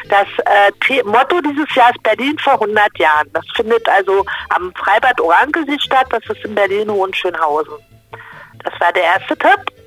Das 0.09 0.27
äh, 0.45 1.03
Motto 1.05 1.41
dieses 1.41 1.75
Jahr 1.75 1.91
ist 1.91 2.03
Berlin 2.03 2.39
vor 2.39 2.55
100 2.55 2.99
Jahren. 2.99 3.31
Das 3.33 3.45
findet 3.55 3.89
also 3.89 4.25
am 4.51 4.73
Freibad 4.75 5.21
Orangesee 5.21 5.79
statt. 5.79 6.07
Das 6.11 6.25
ist 6.25 6.45
in 6.45 6.55
Berlin-Hohenschönhausen. 6.55 7.75
Das 8.65 8.79
war 8.81 8.93
der 8.93 9.05
erste 9.05 9.37
Tipp. 9.39 9.80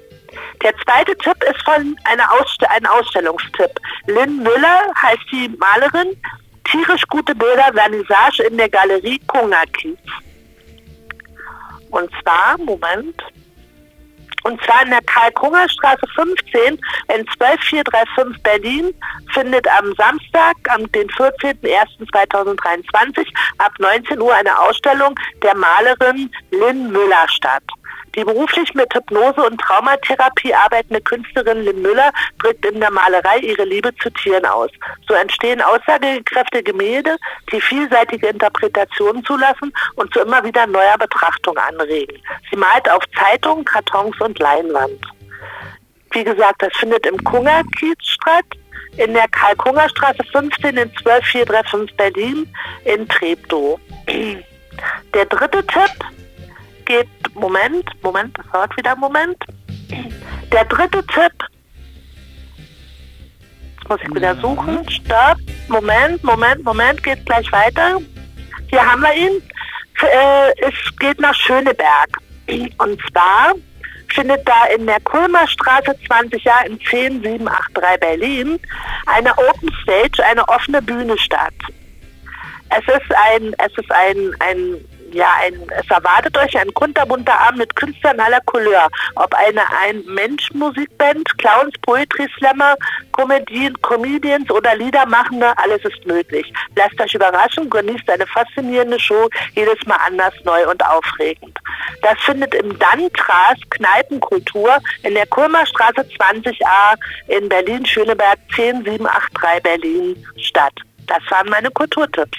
Der 0.61 0.73
zweite 0.77 1.15
Tipp 1.17 1.43
ist 1.43 1.61
von 1.63 1.97
einer 2.05 2.31
Ausst 2.33 2.63
ein 2.69 2.85
Ausstellungstipp. 2.85 3.71
Lynn 4.07 4.37
Müller 4.37 4.81
heißt 5.01 5.23
die 5.31 5.49
Malerin. 5.57 6.15
Tierisch 6.63 7.03
gute 7.09 7.35
Bilder, 7.35 7.71
Vernissage 7.73 8.43
in 8.43 8.57
der 8.57 8.69
Galerie 8.69 9.19
Kungerkiez. 9.27 9.99
Und 11.91 12.09
zwar, 12.21 12.57
Moment, 12.57 13.21
und 14.43 14.61
zwar 14.63 14.83
in 14.83 14.89
der 14.89 15.01
Karl-Krunger-Straße 15.03 16.05
15 16.15 16.73
in 16.73 16.79
12435 17.37 18.43
Berlin 18.43 18.93
findet 19.33 19.65
am 19.79 19.95
Samstag, 19.95 20.57
am 20.69 20.91
den 20.91 21.07
14.01.2023 21.09 23.25
ab 23.57 23.71
19 23.79 24.21
Uhr 24.21 24.33
eine 24.33 24.59
Ausstellung 24.59 25.17
der 25.41 25.55
Malerin 25.55 26.29
Lynn 26.51 26.91
Müller 26.91 27.25
statt. 27.29 27.63
Die 28.15 28.23
beruflich 28.23 28.73
mit 28.75 28.93
Hypnose 28.93 29.41
und 29.41 29.59
Traumatherapie 29.59 30.53
arbeitende 30.53 31.01
Künstlerin 31.01 31.63
Lynn 31.63 31.81
Müller 31.81 32.11
drückt 32.39 32.63
in 32.65 32.79
der 32.79 32.91
Malerei 32.91 33.39
ihre 33.39 33.63
Liebe 33.63 33.95
zu 33.95 34.09
Tieren 34.11 34.45
aus. 34.45 34.69
So 35.07 35.15
entstehen 35.15 35.61
aussagekräftige 35.61 36.63
Gemälde, 36.63 37.17
die 37.51 37.59
vielseitige 37.59 38.27
Interpretationen 38.27 39.23
zulassen 39.25 39.73
und 39.95 40.13
zu 40.13 40.19
immer 40.19 40.43
wieder 40.43 40.67
neuer 40.67 40.97
Betrachtung 40.97 41.57
anregen. 41.57 42.17
Sie 42.51 42.55
malt 42.55 42.87
auf 42.89 43.03
Zeitungen, 43.17 43.65
Kartons 43.65 44.19
und 44.21 44.37
Leinwand. 44.37 45.03
Wie 46.11 46.23
gesagt, 46.23 46.61
das 46.61 46.71
findet 46.77 47.07
im 47.07 47.17
Kungerkiez 47.23 47.97
statt, 47.99 48.45
in 48.97 49.13
der 49.13 49.27
Karl-Kunger-Straße 49.29 50.23
15 50.31 50.77
in 50.77 50.93
12435 50.97 51.97
Berlin 51.97 52.53
in 52.85 53.07
Treptow. 53.07 53.79
Der 55.15 55.25
dritte 55.25 55.65
Tipp 55.65 55.91
geht, 56.85 57.07
Moment, 57.33 57.89
Moment, 58.01 58.37
das 58.37 58.45
dauert 58.51 58.75
wieder 58.77 58.91
einen 58.91 59.01
Moment. 59.01 59.37
Der 60.51 60.65
dritte 60.65 61.05
Tipp, 61.07 61.33
jetzt 63.75 63.89
muss 63.89 63.99
ich 64.01 64.15
wieder 64.15 64.35
suchen, 64.35 64.89
stopp, 64.89 65.37
Moment, 65.67 66.23
Moment, 66.23 66.63
Moment, 66.63 67.03
geht 67.03 67.25
gleich 67.25 67.51
weiter. 67.51 67.99
Hier 68.69 68.85
haben 68.85 69.01
wir 69.01 69.13
ihn. 69.13 69.41
Äh, 70.01 70.51
es 70.67 70.73
geht 70.99 71.19
nach 71.19 71.35
Schöneberg. 71.35 72.09
Und 72.77 72.99
zwar 73.09 73.53
findet 74.13 74.47
da 74.47 74.65
in 74.75 74.85
der 74.85 74.99
Kulmer 75.01 75.47
Straße 75.47 75.95
20 76.07 76.43
Jahre 76.43 76.67
in 76.67 76.79
10783 76.79 77.99
Berlin 77.99 78.59
eine 79.05 79.31
Open 79.37 79.71
Stage, 79.81 80.23
eine 80.25 80.47
offene 80.47 80.81
Bühne 80.81 81.17
statt. 81.17 81.53
Es 82.69 82.83
ist 82.87 83.15
ein, 83.15 83.53
es 83.59 83.77
ist 83.77 83.91
ein, 83.91 84.35
ein 84.39 84.85
ja, 85.13 85.27
ein, 85.41 85.53
es 85.79 85.89
erwartet 85.89 86.37
euch 86.37 86.57
ein 86.57 86.73
kunterbunter 86.73 87.39
Abend 87.39 87.59
mit 87.59 87.75
Künstlern 87.75 88.19
aller 88.19 88.41
Couleur. 88.41 88.89
Ob 89.15 89.33
eine 89.35 89.61
Ein-Mensch-Musikband, 89.81 91.37
Clowns, 91.37 91.73
Poetry 91.81 92.27
Slammer, 92.37 92.75
Comedien, 93.11 93.79
Comedians 93.81 94.49
oder 94.49 94.75
Liedermachende, 94.75 95.55
alles 95.57 95.83
ist 95.85 96.05
möglich. 96.05 96.51
Lasst 96.75 96.99
euch 96.99 97.13
überraschen, 97.13 97.69
genießt 97.69 98.09
eine 98.09 98.25
faszinierende 98.27 98.99
Show, 98.99 99.29
jedes 99.55 99.85
Mal 99.85 99.97
anders, 100.05 100.33
neu 100.43 100.69
und 100.69 100.83
aufregend. 100.83 101.57
Das 102.01 102.19
findet 102.21 102.55
im 102.55 102.77
Dantras 102.79 103.57
Kneipenkultur 103.69 104.77
in 105.03 105.13
der 105.13 105.27
Kulmer 105.27 105.65
Straße 105.65 106.01
20a 106.19 106.97
in 107.27 107.47
Berlin-Schöneberg 107.47 108.39
10783 108.49 109.63
Berlin 109.63 110.25
statt. 110.37 110.73
Das 111.07 111.19
waren 111.29 111.49
meine 111.49 111.69
Kulturtipps. 111.71 112.37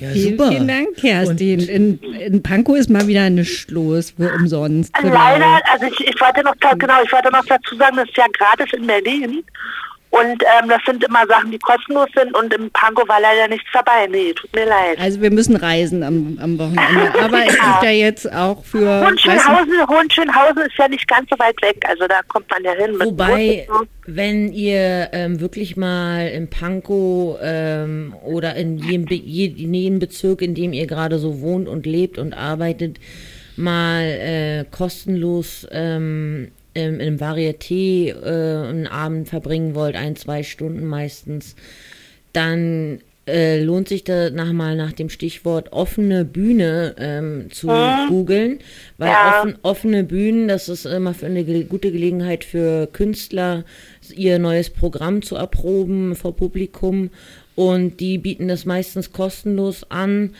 Ja, 0.00 0.10
Vielen, 0.10 0.38
super. 0.38 0.50
vielen 0.50 0.68
Dank, 0.68 0.96
Kerstin. 0.96 1.60
In, 1.60 1.98
in 1.98 2.42
Pankow 2.42 2.76
ist 2.76 2.88
mal 2.88 3.06
wieder 3.06 3.28
nichts 3.30 3.68
los, 3.70 4.14
wo 4.16 4.26
umsonst. 4.26 4.92
Leider, 5.02 5.60
also 5.72 5.86
ich, 5.86 6.08
ich 6.08 6.20
wollte 6.20 6.42
noch 6.44 6.54
genau, 6.78 7.02
ich 7.04 7.12
wollte 7.12 7.30
noch 7.32 7.44
dazu 7.46 7.76
sagen, 7.76 7.96
das 7.96 8.08
ist 8.08 8.16
ja 8.16 8.26
gratis 8.32 8.72
in 8.76 8.86
Berlin. 8.86 9.44
Und 10.20 10.42
ähm, 10.42 10.68
das 10.68 10.80
sind 10.86 11.04
immer 11.04 11.26
Sachen, 11.26 11.50
die 11.50 11.58
kostenlos 11.58 12.08
sind 12.16 12.34
und 12.36 12.52
im 12.54 12.70
Pankow 12.70 13.06
war 13.08 13.20
leider 13.20 13.48
nichts 13.48 13.68
dabei. 13.72 14.06
Nee, 14.10 14.32
tut 14.32 14.52
mir 14.54 14.64
leid. 14.66 14.98
Also 14.98 15.20
wir 15.20 15.30
müssen 15.30 15.56
reisen 15.56 16.02
am, 16.02 16.38
am 16.40 16.58
Wochenende. 16.58 17.12
Aber 17.22 17.38
es 17.46 17.54
gibt 17.54 17.82
ja 17.82 17.90
jetzt 17.90 18.32
auch 18.32 18.64
für... 18.64 19.04
Hohenschönhausen, 19.06 19.88
Hohenschönhausen 19.88 20.62
ist 20.62 20.78
ja 20.78 20.88
nicht 20.88 21.06
ganz 21.08 21.28
so 21.30 21.38
weit 21.38 21.60
weg, 21.62 21.84
also 21.88 22.06
da 22.06 22.20
kommt 22.28 22.50
man 22.50 22.64
ja 22.64 22.72
hin. 22.72 22.96
Mit 22.96 23.06
Wobei, 23.08 23.66
wenn 24.06 24.52
ihr 24.52 25.08
ähm, 25.12 25.40
wirklich 25.40 25.76
mal 25.76 26.28
in 26.28 26.48
Pankow 26.48 27.38
ähm, 27.42 28.14
oder 28.24 28.54
in 28.56 28.78
jedem, 28.78 29.04
Be 29.06 29.14
je- 29.14 29.46
in 29.64 29.74
jedem 29.74 29.98
Bezirk, 29.98 30.42
in 30.42 30.54
dem 30.54 30.72
ihr 30.72 30.86
gerade 30.86 31.18
so 31.18 31.40
wohnt 31.40 31.68
und 31.68 31.86
lebt 31.86 32.18
und 32.18 32.32
arbeitet, 32.34 32.98
mal 33.56 34.02
äh, 34.04 34.64
kostenlos 34.70 35.66
ähm, 35.72 36.50
im, 36.78 37.00
im 37.00 37.18
Varieté 37.18 38.10
äh, 38.10 38.68
einen 38.68 38.86
Abend 38.86 39.28
verbringen 39.28 39.74
wollt, 39.74 39.96
ein, 39.96 40.16
zwei 40.16 40.42
Stunden 40.42 40.86
meistens, 40.86 41.54
dann 42.32 43.00
äh, 43.26 43.62
lohnt 43.62 43.88
sich 43.88 44.04
da 44.04 44.30
nach 44.30 44.52
mal 44.52 44.74
nach 44.76 44.92
dem 44.92 45.10
Stichwort 45.10 45.72
offene 45.72 46.24
Bühne 46.24 46.94
ähm, 46.98 47.50
zu 47.50 47.68
googeln, 48.08 48.60
weil 48.96 49.10
Ja. 49.10 49.28
offen, 49.28 49.58
offene 49.62 50.02
Bühnen, 50.04 50.48
das 50.48 50.68
ist 50.68 50.86
immer 50.86 51.12
für 51.14 51.26
eine 51.26 51.44
ge 51.44 51.64
gute 51.64 51.92
Gelegenheit 51.92 52.44
für 52.44 52.86
Künstler, 52.86 53.64
ihr 54.14 54.38
neues 54.38 54.70
Programm 54.70 55.20
zu 55.22 55.36
erproben 55.36 56.14
vor 56.14 56.34
Publikum 56.36 57.10
und 57.54 58.00
die 58.00 58.16
bieten 58.18 58.48
das 58.48 58.64
meistens 58.64 59.12
kostenlos 59.12 59.84
an. 59.90 60.30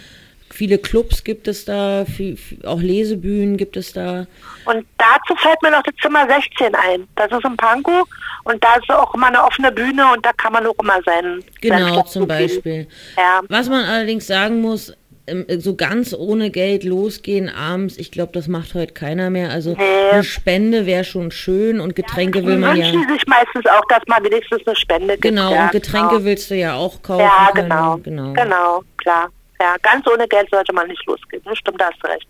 Viele 0.50 0.78
Clubs 0.78 1.24
gibt 1.24 1.46
es 1.48 1.64
da, 1.64 2.04
viel, 2.04 2.36
viel, 2.36 2.64
auch 2.66 2.80
Lesebühnen 2.80 3.56
gibt 3.56 3.76
es 3.76 3.92
da. 3.92 4.26
Und 4.64 4.86
dazu 4.96 5.36
fällt 5.36 5.62
mir 5.62 5.70
noch 5.70 5.82
das 5.82 5.94
Zimmer 6.00 6.26
16 6.28 6.74
ein. 6.74 7.06
Das 7.16 7.30
ist 7.30 7.44
in 7.44 7.56
Pankow 7.56 8.08
und 8.44 8.62
da 8.62 8.76
ist 8.76 8.90
auch 8.90 9.14
immer 9.14 9.28
eine 9.28 9.42
offene 9.44 9.70
Bühne 9.72 10.12
und 10.12 10.24
da 10.24 10.32
kann 10.32 10.52
man 10.52 10.66
auch 10.66 10.74
immer 10.82 11.00
sein. 11.04 11.42
Genau, 11.60 12.02
zum. 12.02 12.26
Beispiel. 12.28 12.86
Ja. 13.16 13.40
Was 13.48 13.68
man 13.68 13.84
allerdings 13.84 14.26
sagen 14.26 14.60
muss, 14.60 14.92
ähm, 15.28 15.44
so 15.58 15.76
ganz 15.76 16.14
ohne 16.14 16.50
Geld 16.50 16.84
losgehen 16.84 17.48
abends, 17.48 17.96
ich 17.98 18.10
glaube, 18.10 18.32
das 18.32 18.48
macht 18.48 18.74
heute 18.74 18.94
keiner 18.94 19.30
mehr. 19.30 19.50
Also 19.50 19.74
Nee. 19.74 20.10
eine 20.12 20.24
Spende 20.24 20.86
wäre 20.86 21.04
schon 21.04 21.30
schön 21.30 21.80
und 21.80 21.94
Getränke 21.94 22.44
will 22.44 22.56
Die 22.56 22.60
man 22.60 22.76
ja. 22.76 22.86
sich 22.86 23.26
meistens 23.26 23.66
auch, 23.66 23.84
dass 23.88 24.02
man 24.06 24.24
wenigstens 24.24 24.66
eine 24.66 24.76
Spende 24.76 25.14
gibt. 25.14 25.22
Genau, 25.22 25.52
ja, 25.52 25.64
und 25.64 25.72
Getränke 25.72 26.16
genau. 26.16 26.24
willst 26.24 26.50
du 26.50 26.56
ja 26.56 26.74
auch 26.74 27.02
kaufen. 27.02 27.20
Ja, 27.22 27.50
können. 27.54 27.68
genau. 27.68 27.96
genau. 27.98 28.32
Genau, 28.32 28.82
klar. 28.96 29.28
Ja, 29.60 29.76
ganz 29.82 30.06
ohne 30.06 30.26
Geld 30.28 30.48
sollte 30.50 30.72
man 30.72 30.86
nicht 30.88 31.04
losgehen. 31.06 31.42
Ne? 31.44 31.54
Stimmt, 31.56 31.80
da 31.80 31.90
hast 31.90 32.02
du 32.02 32.06
recht. 32.08 32.26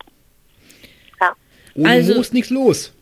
Ja. 1.20 1.34
Ohne 1.74 1.88
Also- 1.90 2.14
Moos 2.14 2.32
nichts 2.32 2.50
los. 2.50 2.92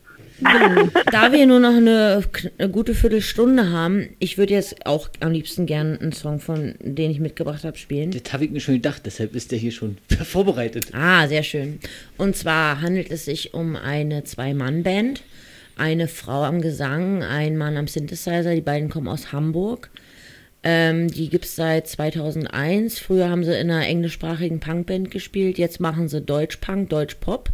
Da 1.11 1.31
wir 1.31 1.47
nur 1.47 1.59
noch 1.59 1.73
eine, 1.75 2.23
eine 2.59 2.69
gute 2.69 2.93
Viertelstunde 2.93 3.71
haben, 3.71 4.09
ich 4.19 4.37
würde 4.37 4.53
jetzt 4.53 4.85
auch 4.85 5.09
am 5.19 5.31
liebsten 5.31 5.65
gerne 5.65 5.99
einen 5.99 6.11
Song 6.11 6.39
von 6.39 6.75
den 6.79 7.09
ich 7.09 7.19
mitgebracht 7.19 7.63
habe 7.63 7.75
spielen. 7.75 8.11
Das 8.11 8.31
habe 8.33 8.45
ich 8.45 8.51
mir 8.51 8.59
schon 8.59 8.75
gedacht, 8.75 9.01
deshalb 9.05 9.33
ist 9.35 9.51
der 9.51 9.57
hier 9.57 9.71
schon 9.71 9.97
vorbereitet. 10.23 10.89
Ah, 10.93 11.27
sehr 11.27 11.41
schön. 11.41 11.79
Und 12.19 12.35
zwar 12.35 12.81
handelt 12.81 13.09
es 13.09 13.25
sich 13.25 13.55
um 13.55 13.75
eine 13.75 14.25
Zwei-Mann-Band. 14.25 15.23
Eine 15.75 16.07
Frau 16.07 16.43
am 16.43 16.61
Gesang, 16.61 17.23
ein 17.23 17.57
Mann 17.57 17.75
am 17.75 17.87
Synthesizer. 17.87 18.53
Die 18.53 18.61
beiden 18.61 18.89
kommen 18.89 19.07
aus 19.07 19.31
Hamburg. 19.31 19.89
Ähm, 20.69 21.07
die 21.07 21.29
gibt 21.29 21.45
es 21.45 21.55
seit 21.55 21.87
2001. 21.87 22.99
Früher 22.99 23.29
haben 23.29 23.45
sie 23.45 23.57
in 23.57 23.71
einer 23.71 23.87
englischsprachigen 23.87 24.59
Punkband 24.59 25.11
gespielt. 25.11 25.57
Jetzt 25.57 25.79
machen 25.79 26.09
sie 26.09 26.19
Deutsch-Punk, 26.19 26.89
Deutsch-Pop. 26.89 27.51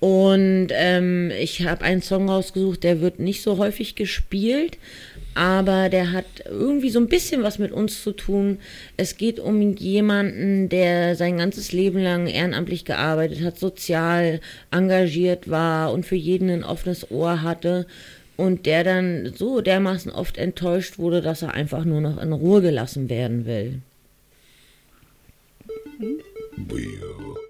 Und 0.00 0.68
ähm, 0.70 1.30
ich 1.38 1.66
habe 1.66 1.84
einen 1.84 2.00
Song 2.00 2.30
rausgesucht, 2.30 2.82
der 2.82 3.02
wird 3.02 3.18
nicht 3.18 3.42
so 3.42 3.58
häufig 3.58 3.94
gespielt, 3.94 4.78
aber 5.34 5.90
der 5.90 6.12
hat 6.12 6.24
irgendwie 6.46 6.88
so 6.88 6.98
ein 6.98 7.08
bisschen 7.08 7.42
was 7.42 7.58
mit 7.58 7.72
uns 7.72 8.02
zu 8.02 8.12
tun. 8.12 8.58
Es 8.96 9.18
geht 9.18 9.38
um 9.38 9.60
jemanden, 9.76 10.70
der 10.70 11.16
sein 11.16 11.36
ganzes 11.36 11.72
Leben 11.72 11.98
lang 11.98 12.26
ehrenamtlich 12.26 12.86
gearbeitet 12.86 13.42
hat, 13.42 13.58
sozial 13.58 14.40
engagiert 14.70 15.50
war 15.50 15.92
und 15.92 16.06
für 16.06 16.16
jeden 16.16 16.48
ein 16.48 16.64
offenes 16.64 17.10
Ohr 17.10 17.42
hatte 17.42 17.86
und 18.36 18.66
der 18.66 18.84
dann 18.84 19.32
so 19.34 19.60
dermaßen 19.60 20.10
oft 20.10 20.36
enttäuscht 20.36 20.98
wurde, 20.98 21.22
dass 21.22 21.42
er 21.42 21.54
einfach 21.54 21.84
nur 21.84 22.00
noch 22.00 22.20
in 22.20 22.32
Ruhe 22.32 22.62
gelassen 22.62 23.08
werden 23.08 23.46
will. 23.46 23.80
Niemals 25.98 27.43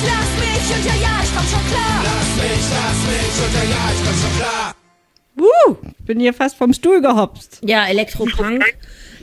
mich, 0.00 0.10
lass 0.10 0.30
mich 0.40 0.76
und 0.76 0.84
ja, 0.86 0.94
ja, 1.02 1.20
ich 1.22 1.30
komm 1.34 1.46
schon 1.46 1.66
klar. 1.68 2.04
Lass 2.04 2.36
mich, 2.36 2.64
lass 2.70 3.00
mich 3.06 3.36
und 3.44 3.54
ja, 3.54 3.64
ja, 3.70 3.92
ich 3.92 4.04
komm 4.04 4.16
schon 4.20 4.36
klar. 4.38 4.74
Uh, 5.38 5.76
bin 6.04 6.20
hier 6.20 6.34
fast 6.34 6.56
vom 6.56 6.72
Stuhl 6.72 7.00
gehopst. 7.00 7.60
Ja, 7.64 7.86
Elektropunk. 7.86 8.62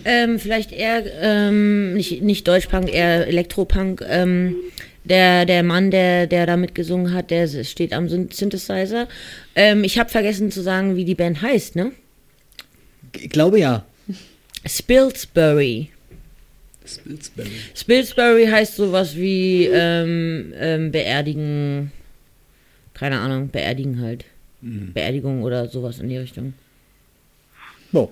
ähm, 0.05 0.39
vielleicht 0.39 0.71
eher, 0.71 1.03
ähm, 1.21 1.93
nicht, 1.93 2.21
nicht 2.21 2.47
Deutschpunk, 2.47 2.91
eher 2.91 3.27
Elektropunk. 3.27 4.03
Ähm, 4.07 4.55
der, 5.03 5.45
der 5.45 5.63
Mann, 5.63 5.91
der, 5.91 6.27
der 6.27 6.45
damit 6.45 6.75
gesungen 6.75 7.13
hat, 7.13 7.31
der 7.31 7.47
steht 7.63 7.93
am 7.93 8.07
Syn- 8.09 8.29
Synthesizer. 8.31 9.07
Ähm, 9.55 9.83
ich 9.83 9.99
habe 9.99 10.09
vergessen 10.09 10.51
zu 10.51 10.61
sagen, 10.61 10.95
wie 10.95 11.05
die 11.05 11.15
Band 11.15 11.41
heißt, 11.41 11.75
ne? 11.75 11.91
Ich 13.15 13.29
glaube 13.29 13.59
ja. 13.59 13.85
Spilsbury. 14.65 15.89
Spilsbury. 16.87 17.51
Spilsbury 17.75 18.45
heißt 18.47 18.75
sowas 18.77 19.15
wie 19.15 19.65
ähm, 19.65 20.53
ähm, 20.57 20.91
beerdigen. 20.91 21.91
Keine 22.93 23.19
Ahnung, 23.19 23.49
beerdigen 23.49 24.01
halt. 24.01 24.25
Beerdigung 24.61 25.43
oder 25.43 25.67
sowas 25.67 25.99
in 25.99 26.09
die 26.09 26.17
Richtung. 26.17 26.53
Bo. 27.91 28.11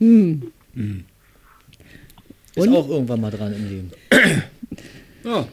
Hm. 0.00 0.50
Ist 2.56 2.68
auch 2.68 2.88
irgendwann 2.88 3.20
mal 3.20 3.30
dran 3.30 3.54
im 3.54 3.68
Leben. 3.68 3.90
Ja. 5.24 5.46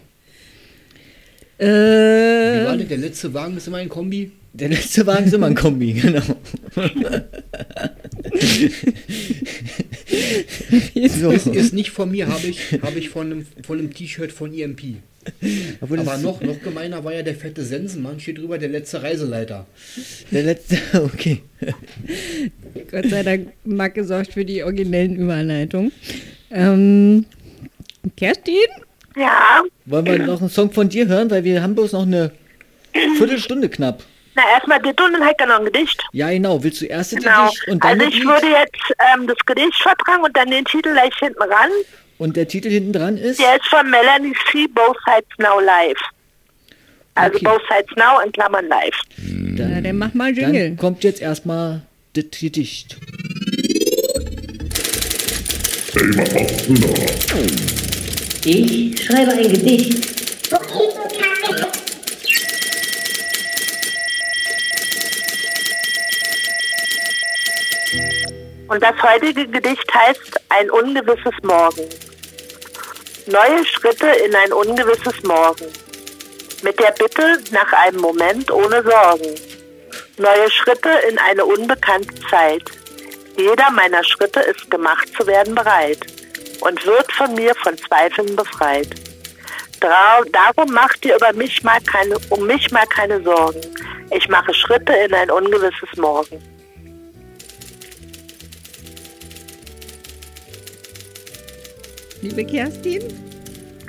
Wie 1.59 1.63
Äh, 1.65 2.65
war 2.65 2.75
denn 2.75 2.87
der 2.89 2.97
letzte 2.97 3.33
Wagen? 3.33 3.55
Ist 3.55 3.67
immer 3.67 3.77
ein 3.77 3.87
Kombi? 3.89 4.31
Der 4.53 4.69
letzte 4.69 5.05
Wagen 5.07 5.25
ist 5.25 5.33
immer 5.33 5.47
ein 5.47 5.55
Kombi, 5.55 5.93
genau. 5.93 6.21
so. 11.09 11.31
Ist, 11.31 11.47
ist 11.47 11.73
nicht 11.73 11.89
von 11.89 12.11
mir, 12.11 12.27
habe 12.27 12.45
ich, 12.45 12.79
hab 12.81 12.95
ich 12.95 13.09
von 13.09 13.31
einem, 13.31 13.47
von 13.63 13.79
einem 13.79 13.91
T-Shirt 13.91 14.31
von 14.31 14.53
EMP. 14.53 14.97
Das 15.79 15.89
Aber 15.89 16.17
noch, 16.17 16.41
noch 16.41 16.61
gemeiner 16.61 17.03
war 17.03 17.13
ja 17.13 17.23
der 17.23 17.33
fette 17.33 17.63
Sensenmann, 17.63 18.19
steht 18.19 18.37
drüber, 18.37 18.59
der 18.59 18.69
letzte 18.69 19.01
Reiseleiter. 19.01 19.65
Der 20.29 20.43
letzte, 20.43 20.77
okay. 21.03 21.41
Gott 22.91 23.09
sei 23.09 23.23
Dank 23.23 23.53
Marc 23.63 23.95
gesorgt 23.95 24.33
für 24.33 24.45
die 24.45 24.63
originellen 24.63 25.15
Überleitungen. 25.15 25.91
Ähm, 26.51 27.25
Kerstin? 28.15 28.55
Ja, 29.15 29.63
Wollen 29.85 30.05
wir 30.05 30.19
noch 30.19 30.41
einen 30.41 30.49
Song 30.49 30.71
von 30.71 30.89
dir 30.89 31.07
hören, 31.07 31.31
weil 31.31 31.43
wir 31.43 31.63
haben 31.63 31.73
bloß 31.73 31.93
noch 31.93 32.03
eine 32.03 32.31
Viertelstunde 33.17 33.69
knapp. 33.69 34.03
Na 34.35 34.43
erstmal 34.53 34.81
die 34.81 34.89
und 34.89 34.97
dann 34.97 35.23
halt 35.25 35.39
noch 35.39 35.59
ein 35.59 35.65
Gedicht. 35.65 36.03
Ja, 36.11 36.29
genau. 36.29 36.63
Willst 36.63 36.81
du 36.81 36.85
erst 36.85 37.13
das 37.13 37.23
Genau. 37.23 37.45
Gedicht 37.45 37.67
und 37.67 37.83
dann 37.83 37.91
Also 37.99 38.05
das 38.05 38.13
ich 38.15 38.25
würde 38.25 38.47
jetzt 38.47 38.93
ähm, 39.13 39.27
das 39.27 39.37
Gedicht 39.45 39.75
vertragen 39.81 40.23
und 40.23 40.35
dann 40.35 40.49
den 40.49 40.65
Titel 40.65 40.91
gleich 40.93 41.13
hinten 41.19 41.41
ran. 41.43 41.69
Und 42.17 42.35
der 42.37 42.47
Titel 42.47 42.69
hinten 42.69 42.93
dran 42.93 43.17
ist? 43.17 43.39
Der 43.39 43.55
ist 43.55 43.65
von 43.67 43.89
Melanie 43.89 44.33
C. 44.51 44.67
Both 44.67 44.97
Sides 45.05 45.27
Now 45.37 45.59
Live. 45.59 45.99
Also 47.15 47.35
Okay. 47.35 47.45
Both 47.45 47.61
Sides 47.69 47.95
Now 47.95 48.19
in 48.25 48.31
Klammern 48.31 48.67
live. 48.67 48.99
Ja, 49.57 49.81
dann 49.81 49.97
mach 49.97 50.13
mal 50.13 50.35
Jingle. 50.35 50.69
Dann 50.69 50.77
kommt 50.77 51.03
jetzt 51.03 51.21
erstmal 51.21 51.81
das 52.13 52.25
Gedicht. 52.31 52.97
Ich 58.45 59.03
schreibe 59.05 59.31
ein 59.31 59.51
Gedicht. 59.51 59.97
Und 68.67 68.81
das 68.81 68.95
heutige 69.01 69.47
Gedicht 69.47 69.93
heißt 69.93 70.39
Ein 70.49 70.71
ungewisses 70.71 71.33
Morgen. 71.43 71.87
Neue 73.27 73.65
Schritte 73.65 74.07
in 74.07 74.35
ein 74.35 74.51
ungewisses 74.51 75.21
Morgen. 75.23 75.65
Mit 76.63 76.79
der 76.79 76.91
Bitte 76.91 77.39
nach 77.51 77.71
einem 77.73 78.01
Moment 78.01 78.49
ohne 78.51 78.83
Sorgen. 78.83 79.35
Neue 80.17 80.49
Schritte 80.49 80.89
in 81.09 81.17
eine 81.19 81.45
unbekannte 81.45 82.13
Zeit. 82.29 82.63
Jeder 83.37 83.69
meiner 83.71 84.03
Schritte 84.03 84.39
ist 84.41 84.69
gemacht 84.69 85.07
zu 85.17 85.25
werden 85.27 85.55
bereit 85.55 85.99
und 86.61 86.85
wird 86.85 87.11
von 87.11 87.33
mir 87.35 87.53
von 87.55 87.77
Zweifeln 87.77 88.35
befreit. 88.35 88.89
Darum 89.79 90.73
macht 90.73 91.03
ihr 91.05 91.15
über 91.15 91.33
mich 91.33 91.61
mal 91.63 91.79
keine, 91.81 92.17
um 92.29 92.45
mich 92.47 92.71
mal 92.71 92.85
keine 92.87 93.21
Sorgen. 93.23 93.61
Ich 94.11 94.27
mache 94.29 94.53
Schritte 94.53 94.93
in 94.93 95.13
ein 95.13 95.29
ungewisses 95.29 95.89
Morgen. 95.97 96.52
Liebe 102.23 102.45
Kerstin? 102.45 103.01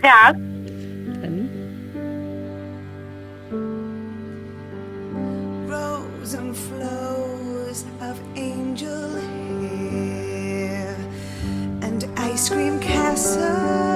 Ja, 0.02 0.32
Dann 1.22 1.48
rows 5.68 6.34
and 6.34 6.56
flows 6.56 7.84
of 8.00 8.18
angel 8.34 9.20
hair 9.70 10.96
and 11.82 12.04
ice 12.16 12.48
cream 12.48 12.80
castles 12.80 13.93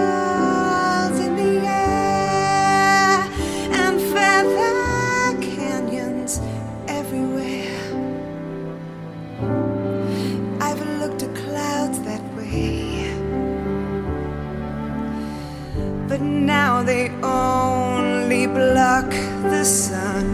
now 16.62 16.82
they 16.82 17.04
only 17.22 18.44
block 18.60 19.10
the 19.54 19.64
sun. 19.64 20.26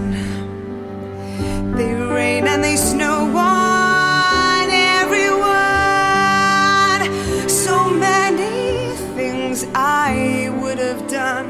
They 1.76 1.92
rain 2.18 2.42
and 2.52 2.60
they 2.66 2.76
snow 2.76 3.18
on 3.36 4.66
everyone. 5.02 5.40
So 7.64 7.74
many 8.08 8.56
things 9.18 9.56
I 9.74 10.10
would 10.60 10.78
have 10.88 11.02
done, 11.22 11.48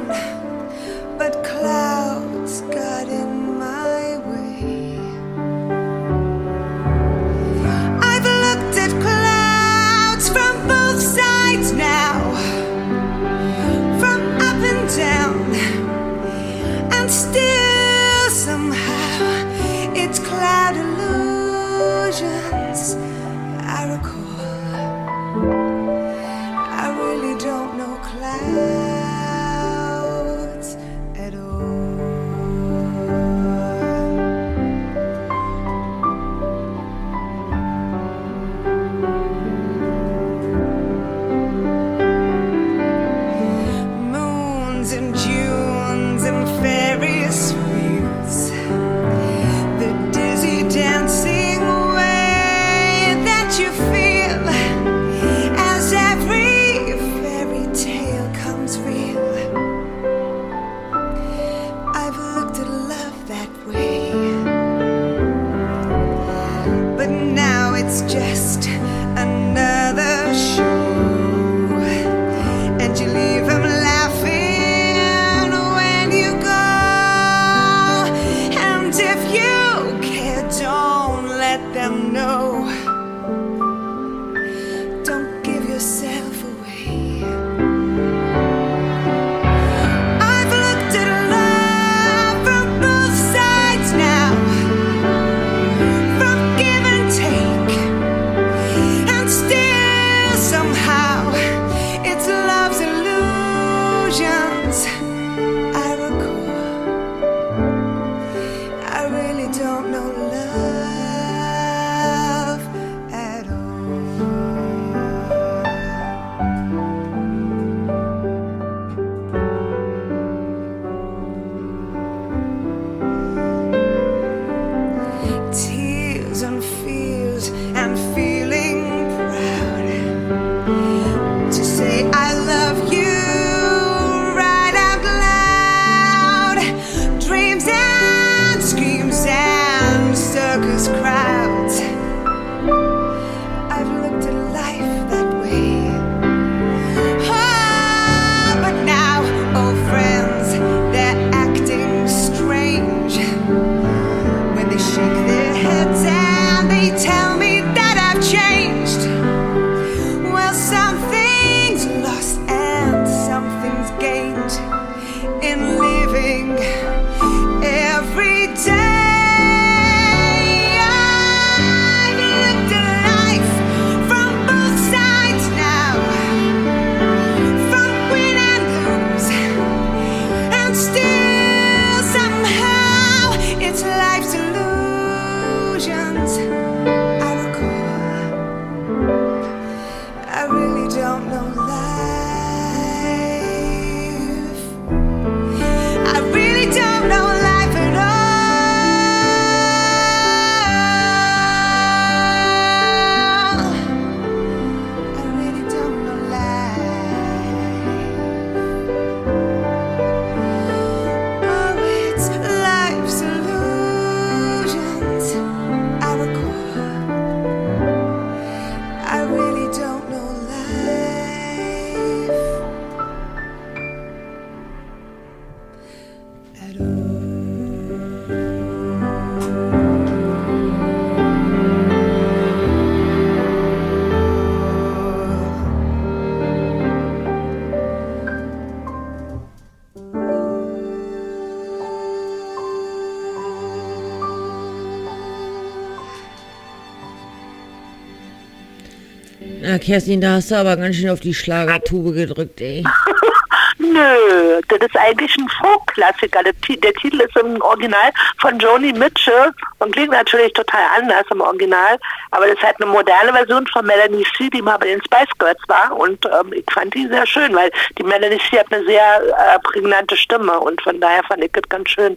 Kerstin, 249.85 250.21
da 250.21 250.35
hast 250.35 250.51
du 250.51 250.55
aber 250.55 250.77
ganz 250.77 250.97
schön 250.97 251.11
auf 251.11 251.21
die 251.21 251.35
Schlagertube 251.35 252.13
gedrückt, 252.13 252.61
ey. 252.61 252.83
Nö, 253.79 254.61
das 254.69 254.79
ist 254.81 254.97
eigentlich 254.97 255.37
ein 255.37 255.49
Folk-Klassiker. 255.61 256.43
Der, 256.43 256.55
der 256.77 256.95
Titel 256.95 257.21
ist 257.21 257.37
im 257.37 257.61
Original 257.61 258.11
von 258.39 258.59
Joni 258.59 258.93
Mitchell 258.93 259.53
und 259.81 259.93
klingt 259.93 260.13
natürlich 260.13 260.53
total 260.55 260.81
anders 260.97 261.25
im 261.31 261.41
Original, 261.43 261.99
aber 262.31 262.47
das 262.47 262.57
ist 262.57 262.63
halt 262.63 262.81
eine 262.81 262.91
moderne 262.91 263.33
Version 263.33 263.67
von 263.67 263.85
Melanie 263.85 264.25
C., 264.37 264.49
die 264.49 264.63
mal 264.63 264.79
bei 264.79 264.87
den 264.87 265.03
Spice 265.05 265.39
Girls 265.39 265.61
war 265.69 265.95
und 265.97 266.25
ähm, 266.27 266.53
ich 266.55 266.65
fand 266.73 266.95
die 266.95 267.07
sehr 267.09 267.27
schön, 267.27 267.55
weil 267.55 267.71
die 267.99 268.05
Melanie 268.05 268.39
C. 268.51 268.59
hat 268.59 268.73
eine 268.73 268.85
sehr 268.87 269.23
äh, 269.23 269.59
prägnante 269.65 270.17
Stimme 270.17 270.59
und 270.61 270.81
von 270.81 270.99
daher 270.99 271.23
fand 271.25 271.45
ich 271.45 271.53
das 271.53 271.69
ganz 271.69 271.91
schön. 271.91 272.17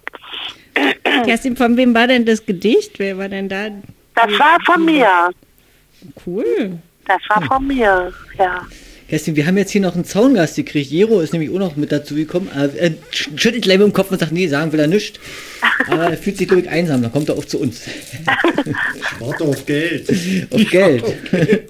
Kerstin, 1.26 1.58
von 1.58 1.76
wem 1.76 1.94
war 1.94 2.08
denn 2.08 2.26
das 2.26 2.46
Gedicht? 2.46 2.98
Wer 2.98 3.18
war 3.18 3.28
denn 3.28 3.50
da? 3.50 3.68
Das 4.16 4.40
war 4.40 4.58
von 4.66 4.86
mir. 4.86 5.32
Cool. 6.26 6.80
Das 7.08 7.22
war 7.30 7.42
von 7.46 7.68
mir, 7.68 8.12
ja. 8.38 8.66
Kerstin, 9.10 9.38
wir 9.38 9.48
haben 9.48 9.58
jetzt 9.58 9.72
hier 9.72 9.80
noch 9.80 9.96
einen 9.96 10.04
Zaungast 10.04 10.58
gekriegt. 10.58 10.92
Jero 10.92 11.22
ist 11.22 11.32
nämlich 11.32 11.50
auch 11.50 11.60
noch 11.60 11.78
mit 11.78 11.94
dazu 11.94 12.14
gekommen. 12.14 12.50
Er 12.54 12.66
äh, 12.76 12.92
sch- 13.14 13.30
schüttelt 13.40 13.64
gleich 13.64 13.78
mit 13.78 13.88
dem 13.88 13.94
Kopf 13.94 14.12
und 14.12 14.20
sagt, 14.20 14.34
nee, 14.34 14.50
sagen 14.50 14.74
will 14.74 14.82
er 14.82 14.88
nicht. 14.88 15.18
Aber 15.88 16.10
er 16.10 16.18
fühlt 16.18 16.36
sich, 16.38 16.46
glaube 16.50 16.64
ich, 16.64 16.70
einsam. 16.70 17.02
Dann 17.02 17.14
kommt 17.14 17.30
er 17.30 17.38
auch 17.38 17.46
zu 17.46 17.62
uns. 17.62 17.84
Warte 19.20 19.46
auf 19.46 19.66
Geld. 19.66 20.10
Auf 20.52 20.70
Geld. 20.70 21.04
okay. 21.34 21.62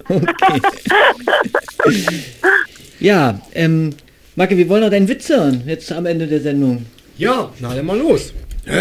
Ja, 3.00 3.40
ähm, 3.54 3.94
Marke, 4.36 4.58
wir 4.58 4.68
wollen 4.70 4.82
noch 4.82 4.90
deinen 4.90 5.08
Witz 5.08 5.30
hören, 5.30 5.62
jetzt 5.68 5.92
am 5.92 6.08
Ende 6.08 6.26
der 6.26 6.42
Sendung. 6.42 6.88
Ja, 7.20 7.54
na 7.60 7.76
dann 7.76 7.86
mal 7.86 8.00
los. 8.00 8.34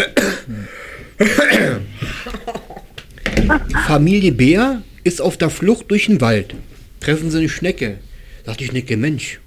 Familie 3.87 4.33
Bär 4.33 4.83
ist 5.07 5.23
auf 5.23 5.37
der 5.37 5.51
Flucht 5.51 5.91
durch 5.91 6.07
den 6.07 6.21
Wald. 6.21 6.55
Treffen 7.01 7.31
sie 7.31 7.39
eine 7.39 7.49
Schnecke. 7.49 7.99
Sagt 8.45 8.61
die 8.61 8.67
Schnecke, 8.67 8.97
Mensch, 8.97 9.41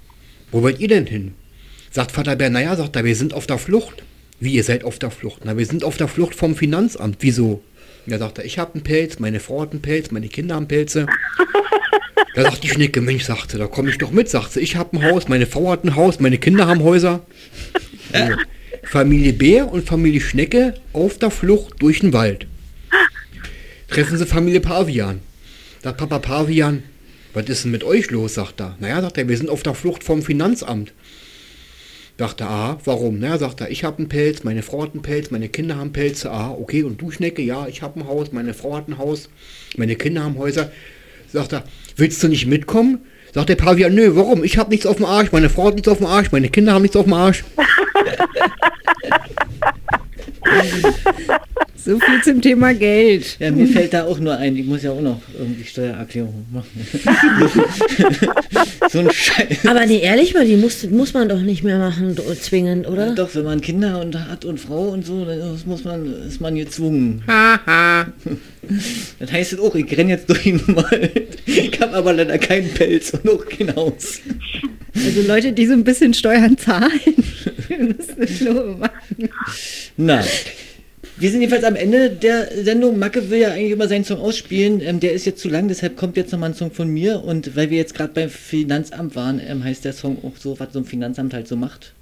wo 0.51 0.61
wollt 0.61 0.79
ihr 0.79 0.87
denn 0.87 1.05
hin? 1.05 1.33
Sagt 1.91 2.11
Vater 2.11 2.35
Bär, 2.35 2.49
naja, 2.49 2.75
sagt 2.75 2.95
er, 2.95 3.03
wir 3.03 3.15
sind 3.15 3.33
auf 3.33 3.45
der 3.45 3.57
Flucht. 3.57 4.03
Wie, 4.39 4.53
ihr 4.53 4.63
seid 4.63 4.83
auf 4.83 4.99
der 4.99 5.11
Flucht? 5.11 5.41
Na, 5.43 5.57
wir 5.57 5.65
sind 5.65 5.83
auf 5.83 5.97
der 5.97 6.07
Flucht 6.07 6.33
vom 6.33 6.55
Finanzamt. 6.55 7.17
Wieso? 7.19 7.61
Ja, 8.05 8.17
sagt 8.17 8.37
er, 8.37 8.45
ich 8.45 8.57
habe 8.57 8.75
einen 8.75 8.83
Pelz, 8.83 9.19
meine 9.19 9.39
Frau 9.39 9.61
hat 9.61 9.71
einen 9.71 9.81
Pelz, 9.81 10.11
meine 10.11 10.29
Kinder 10.29 10.55
haben 10.55 10.67
Pelze. 10.67 11.05
Da 12.35 12.43
sagt 12.43 12.63
die 12.63 12.69
Schnecke, 12.69 13.01
Mensch, 13.01 13.23
sagt 13.23 13.51
sie, 13.51 13.57
da 13.57 13.65
komme 13.65 13.89
ich 13.89 13.97
doch 13.97 14.11
mit, 14.11 14.29
sagt 14.29 14.53
sie, 14.53 14.59
ich 14.59 14.75
habe 14.75 14.95
ein 14.95 15.03
Haus, 15.03 15.27
meine 15.27 15.47
Frau 15.47 15.71
hat 15.71 15.83
ein 15.83 15.95
Haus, 15.95 16.19
meine 16.19 16.37
Kinder 16.37 16.67
haben 16.67 16.83
Häuser. 16.83 17.25
So. 18.13 18.19
Familie 18.83 19.33
Bär 19.33 19.69
und 19.69 19.87
Familie 19.87 20.21
Schnecke 20.21 20.75
auf 20.93 21.17
der 21.17 21.31
Flucht 21.31 21.81
durch 21.81 21.99
den 21.99 22.13
Wald. 22.13 22.47
Treffen 23.89 24.17
sie 24.17 24.25
Familie 24.25 24.61
Pavian. 24.61 25.19
Sagt 25.81 25.97
Papa 25.97 26.19
Pavian, 26.19 26.83
was 27.33 27.47
ist 27.47 27.63
denn 27.63 27.71
mit 27.71 27.85
euch 27.85 28.11
los, 28.11 28.33
sagt 28.33 28.59
er. 28.59 28.75
Naja, 28.79 29.01
sagt 29.01 29.17
er, 29.17 29.29
wir 29.29 29.37
sind 29.37 29.49
auf 29.49 29.63
der 29.63 29.75
Flucht 29.75 30.03
vom 30.03 30.21
Finanzamt. 30.21 30.91
Sagt 32.17 32.41
er, 32.41 32.49
ah, 32.49 32.77
warum? 32.83 33.19
Naja, 33.19 33.37
sagt 33.37 33.61
er, 33.61 33.71
ich 33.71 33.85
habe 33.85 33.99
einen 33.99 34.09
Pelz, 34.09 34.43
meine 34.43 34.61
Frau 34.61 34.83
hat 34.83 34.91
einen 34.91 35.03
Pelz, 35.03 35.31
meine 35.31 35.47
Kinder 35.47 35.77
haben 35.77 35.93
Pelze. 35.93 36.31
Ah, 36.31 36.51
okay, 36.51 36.83
und 36.83 36.99
du 37.01 37.11
Schnecke? 37.11 37.41
Ja, 37.41 37.65
ich 37.67 37.81
habe 37.81 37.97
ein 37.97 38.07
Haus, 38.07 38.33
meine 38.33 38.53
Frau 38.53 38.75
hat 38.75 38.89
ein 38.89 38.97
Haus, 38.97 39.29
meine 39.77 39.95
Kinder 39.95 40.23
haben 40.23 40.37
Häuser. 40.37 40.69
Sagt 41.31 41.53
er, 41.53 41.63
willst 41.95 42.21
du 42.21 42.27
nicht 42.27 42.45
mitkommen? 42.45 43.05
Sagt 43.33 43.47
der 43.47 43.55
Pavian, 43.55 43.95
nö, 43.95 44.15
warum? 44.15 44.43
Ich 44.43 44.57
habe 44.57 44.71
nichts 44.71 44.85
auf 44.85 44.97
dem 44.97 45.05
Arsch, 45.05 45.31
meine 45.31 45.49
Frau 45.49 45.67
hat 45.67 45.75
nichts 45.75 45.87
auf 45.87 45.99
dem 45.99 46.07
Arsch, 46.07 46.33
meine 46.33 46.49
Kinder 46.49 46.73
haben 46.73 46.81
nichts 46.81 46.97
auf 46.97 47.05
dem 47.05 47.13
Arsch. 47.13 47.45
So 51.85 51.99
viel 51.99 52.21
zum 52.23 52.41
Thema 52.41 52.73
Geld. 52.73 53.37
Ja, 53.39 53.51
mir 53.51 53.67
fällt 53.67 53.93
da 53.93 54.03
auch 54.03 54.19
nur 54.19 54.35
ein, 54.35 54.57
ich 54.57 54.65
muss 54.65 54.83
ja 54.83 54.91
auch 54.91 55.01
noch 55.01 55.21
irgendwie 55.37 55.63
Steuererklärung 55.63 56.45
machen. 56.51 56.87
so 58.89 58.99
ein 58.99 59.11
Scheiß. 59.11 59.65
Aber 59.65 59.85
nee, 59.85 59.99
ehrlich 59.99 60.33
mal, 60.33 60.45
die 60.45 60.57
muss, 60.57 60.83
muss 60.89 61.13
man 61.13 61.29
doch 61.29 61.39
nicht 61.39 61.63
mehr 61.63 61.79
machen, 61.79 62.17
zwingend, 62.41 62.87
oder? 62.87 63.15
Doch, 63.15 63.33
wenn 63.33 63.45
man 63.45 63.61
Kinder 63.61 64.01
und 64.01 64.27
hat 64.27 64.43
und 64.45 64.59
Frau 64.59 64.89
und 64.89 65.05
so, 65.05 65.23
dann 65.23 65.39
das 65.39 65.65
muss 65.65 65.85
man, 65.85 66.13
ist 66.27 66.41
man 66.41 66.55
gezwungen. 66.55 67.23
das 69.19 69.31
heißt 69.31 69.53
es 69.53 69.59
auch, 69.59 69.75
ich 69.75 69.97
renne 69.97 70.11
jetzt 70.11 70.29
durch 70.29 70.43
den 70.43 70.61
Wald. 70.75 71.37
Ich 71.45 71.79
habe 71.79 71.93
aber 71.93 72.13
leider 72.13 72.37
keinen 72.37 72.69
Pelz 72.69 73.11
und 73.11 73.29
auch 73.29 73.45
kein 73.45 73.73
Haus. 73.75 74.19
Also 74.95 75.21
Leute, 75.21 75.53
die 75.53 75.65
so 75.65 75.73
ein 75.73 75.83
bisschen 75.83 76.13
Steuern 76.13 76.57
zahlen, 76.57 76.99
müssen 77.69 78.19
das 78.19 78.41
nur 78.41 78.77
machen. 78.77 79.29
Na, 79.97 80.23
wir 81.19 81.29
sind 81.29 81.41
jedenfalls 81.41 81.65
am 81.65 81.75
Ende 81.75 82.09
der 82.09 82.49
Sendung. 82.63 82.97
Macke 82.97 83.29
will 83.29 83.39
ja 83.39 83.51
eigentlich 83.51 83.71
immer 83.71 83.87
seinen 83.89 84.05
Song 84.05 84.19
ausspielen. 84.19 84.81
Ähm, 84.81 84.99
der 84.99 85.13
ist 85.13 85.25
jetzt 85.25 85.41
zu 85.41 85.49
lang, 85.49 85.67
deshalb 85.67 85.97
kommt 85.97 86.15
jetzt 86.15 86.31
nochmal 86.31 86.51
ein 86.51 86.55
Song 86.55 86.71
von 86.71 86.87
mir. 86.87 87.23
Und 87.23 87.55
weil 87.55 87.69
wir 87.69 87.77
jetzt 87.77 87.93
gerade 87.93 88.13
beim 88.13 88.29
Finanzamt 88.29 89.15
waren, 89.15 89.41
ähm, 89.45 89.63
heißt 89.63 89.83
der 89.83 89.93
Song 89.93 90.17
auch 90.23 90.37
so, 90.39 90.59
was 90.59 90.71
so 90.71 90.79
ein 90.79 90.85
Finanzamt 90.85 91.33
halt 91.33 91.47
so 91.47 91.57
macht. 91.57 91.93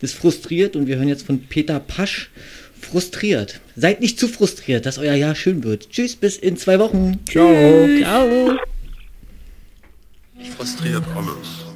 Das 0.00 0.12
frustriert 0.12 0.76
und 0.76 0.86
wir 0.86 0.96
hören 0.96 1.08
jetzt 1.08 1.26
von 1.26 1.40
Peter 1.40 1.80
Pasch. 1.80 2.30
Frustriert. 2.80 3.60
Seid 3.74 4.00
nicht 4.00 4.20
zu 4.20 4.28
frustriert, 4.28 4.86
dass 4.86 4.98
euer 4.98 5.14
Jahr 5.14 5.34
schön 5.34 5.64
wird. 5.64 5.90
Tschüss, 5.90 6.14
bis 6.14 6.36
in 6.36 6.56
zwei 6.56 6.78
Wochen. 6.78 7.18
Ciao. 7.28 7.88
Ciao. 7.98 8.56
Mich 10.36 10.50
frustriert 10.50 11.02
alles. 11.16 11.67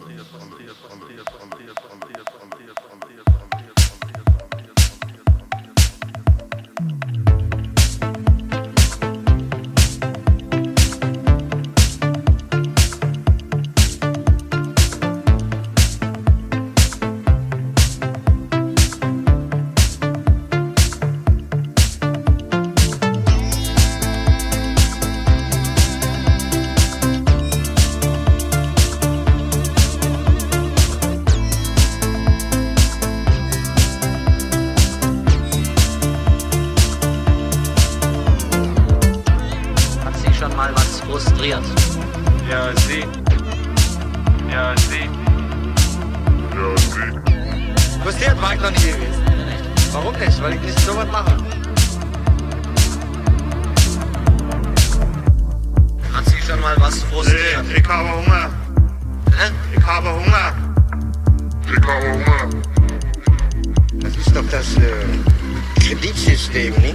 Das 64.53 64.75
das 64.75 64.85
äh, 64.85 65.81
Kreditsystem, 65.81 66.75
nicht? 66.75 66.95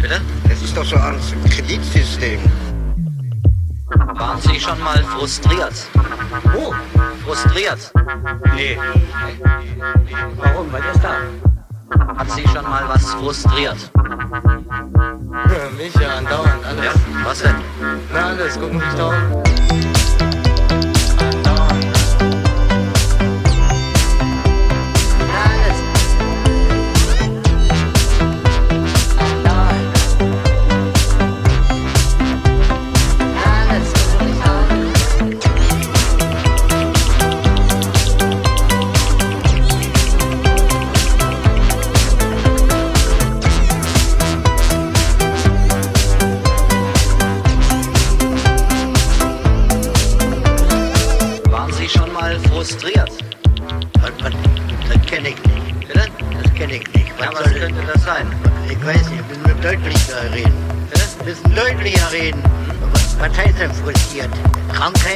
Bitte? 0.00 0.20
Das 0.48 0.62
ist 0.62 0.76
doch 0.76 0.84
so 0.84 0.94
ein 0.94 1.18
Kreditsystem. 1.50 2.38
Waren 4.14 4.40
Sie 4.40 4.60
schon 4.60 4.78
mal 4.78 5.02
frustriert? 5.02 5.74
Oh, 6.56 6.72
Frustriert? 7.24 7.92
nee. 8.54 8.78
Warum? 10.36 10.72
Was 10.72 10.94
ist 10.94 11.02
da? 11.02 12.14
Hat 12.16 12.30
Sie 12.30 12.46
schon 12.46 12.62
mal 12.62 12.84
was 12.86 13.14
frustriert? 13.14 13.90
Ja, 13.96 15.70
mich 15.76 15.94
ja, 15.96 16.18
andauernd 16.18 16.64
alles. 16.64 16.84
Ja, 16.84 16.92
was 17.24 17.42
denn? 17.42 17.56
Na, 18.12 18.26
alles, 18.26 18.56
guck 18.60 18.72
mich 18.72 18.94
da 18.96 19.08
um. 19.08 19.89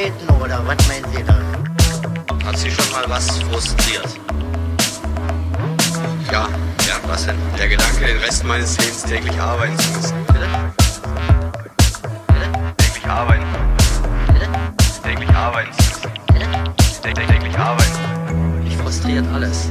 Krankheiten 0.05 0.43
oder 0.43 0.67
was 0.67 0.89
meinen 0.89 1.05
Sie 1.13 1.25
da? 1.25 2.47
Hat 2.47 2.59
Sie 2.59 2.71
schon 2.71 2.91
mal 2.93 3.05
was 3.09 3.39
frustriert? 3.43 4.09
Ja, 6.31 6.47
ja, 6.87 6.95
was 7.07 7.27
denn? 7.27 7.37
Der 7.59 7.69
Gedanke, 7.69 8.07
den 8.07 8.19
Rest 8.19 8.45
meines 8.45 8.77
Lebens 8.79 9.03
täglich 9.03 9.41
arbeiten 9.41 9.79
zu 9.79 9.93
müssen. 9.93 10.15
Täglich 12.77 13.07
arbeiten. 13.07 13.45
Täglich 15.03 15.31
arbeiten 15.31 15.73
zu 15.73 15.85
müssen. 15.85 17.03
Täglich, 17.03 17.27
täglich 17.27 17.59
arbeiten. 17.59 18.63
Mich 18.63 18.77
frustriert 18.77 19.25
alles. 19.33 19.71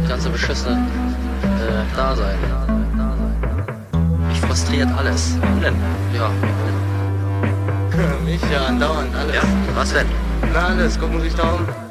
Das 0.00 0.08
ganze 0.08 0.30
beschissene 0.30 0.86
äh, 1.42 1.96
Dasein. 1.96 2.38
Mich 4.28 4.40
frustriert 4.40 4.88
alles. 4.96 5.34
Warum 5.40 5.60
denn? 5.60 5.76
Ja. 6.14 6.30
Mich 8.40 8.50
ja 8.52 8.66
andauernd 8.66 9.14
alles. 9.14 9.34
Ja, 9.34 9.42
was 9.74 9.92
denn? 9.92 10.06
Na 10.52 10.66
alles, 10.68 10.98
gucken 10.98 11.20
Sie 11.20 11.28
sich 11.28 11.34
da 11.34 11.52
um. 11.54 11.87